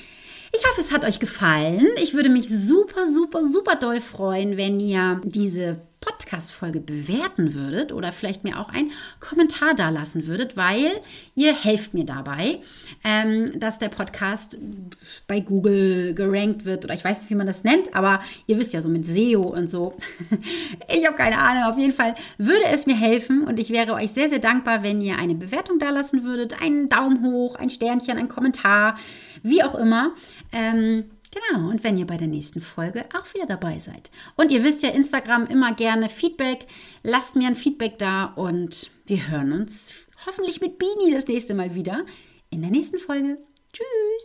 ich 0.57 0.66
hoffe, 0.69 0.81
es 0.81 0.92
hat 0.92 1.05
euch 1.05 1.19
gefallen. 1.19 1.87
Ich 1.97 2.14
würde 2.14 2.29
mich 2.29 2.49
super, 2.49 3.07
super, 3.09 3.45
super 3.45 3.77
doll 3.77 4.01
freuen, 4.01 4.57
wenn 4.57 4.81
ihr 4.81 5.21
diese 5.25 5.81
Podcast-Folge 6.01 6.81
bewerten 6.81 7.55
würdet 7.55 7.92
oder 7.92 8.12
vielleicht 8.12 8.45
mir 8.45 8.61
auch 8.61 8.69
einen 8.69 8.92
Kommentar 9.19 9.75
da 9.75 9.90
lassen 9.90 10.29
würdet, 10.29 10.57
weil 10.57 10.92
ihr 11.35 11.53
helft 11.53 11.95
mir 11.95 12.05
dabei, 12.05 12.61
ähm, 13.03 13.59
dass 13.59 13.81
der 13.81 13.88
Podcast 13.88 14.57
bei 15.27 15.40
Google 15.40 16.14
gerankt 16.14 16.64
wird 16.64 16.85
oder 16.85 16.95
ich 16.95 17.05
weiß 17.05 17.21
nicht, 17.21 17.31
wie 17.31 17.35
man 17.35 17.47
das 17.47 17.64
nennt, 17.64 17.95
aber 17.95 18.21
ihr 18.47 18.57
wisst 18.57 18.73
ja 18.73 18.81
so 18.81 18.88
mit 18.88 19.05
SEO 19.05 19.42
und 19.42 19.69
so. 19.69 19.97
ich 20.88 21.05
habe 21.05 21.16
keine 21.16 21.38
Ahnung. 21.38 21.64
Auf 21.64 21.79
jeden 21.79 21.92
Fall 21.92 22.14
würde 22.38 22.66
es 22.71 22.87
mir 22.87 22.97
helfen 22.97 23.42
und 23.42 23.59
ich 23.59 23.71
wäre 23.71 23.95
euch 23.95 24.12
sehr, 24.12 24.29
sehr 24.29 24.38
dankbar, 24.38 24.85
wenn 24.85 25.01
ihr 25.01 25.19
eine 25.19 25.35
Bewertung 25.35 25.81
da 25.81 25.90
lassen 25.90 26.23
würdet, 26.23 26.62
einen 26.62 26.88
Daumen 26.88 27.25
hoch, 27.25 27.57
ein 27.57 27.71
Sternchen, 27.71 28.16
ein 28.16 28.29
Kommentar, 28.29 28.97
wie 29.48 29.62
auch 29.62 29.74
immer. 29.74 30.12
Ähm, 30.52 31.04
Genau, 31.50 31.68
und 31.68 31.85
wenn 31.85 31.98
ihr 31.98 32.06
bei 32.06 32.16
der 32.16 32.28
nächsten 32.28 32.62
Folge 32.62 33.04
auch 33.12 33.35
wieder 33.35 33.46
dabei 33.46 33.78
seid. 33.78 34.11
Und 34.37 34.50
ihr 34.52 34.62
wisst 34.62 34.82
ja, 34.82 34.90
Instagram 34.90 35.46
immer 35.46 35.74
gerne 35.74 36.09
Feedback. 36.09 36.66
Lasst 37.02 37.37
mir 37.37 37.48
ein 37.48 37.56
Feedback 37.56 37.98
da 37.98 38.26
und 38.37 38.90
wir 39.06 39.28
hören 39.28 39.52
uns 39.52 40.06
hoffentlich 40.24 40.61
mit 40.61 40.78
Bini 40.78 41.12
das 41.12 41.26
nächste 41.26 41.54
Mal 41.54 41.74
wieder 41.74 42.06
in 42.50 42.62
der 42.62 42.70
nächsten 42.70 42.98
Folge. 42.98 43.38
Tschüss! 43.72 44.24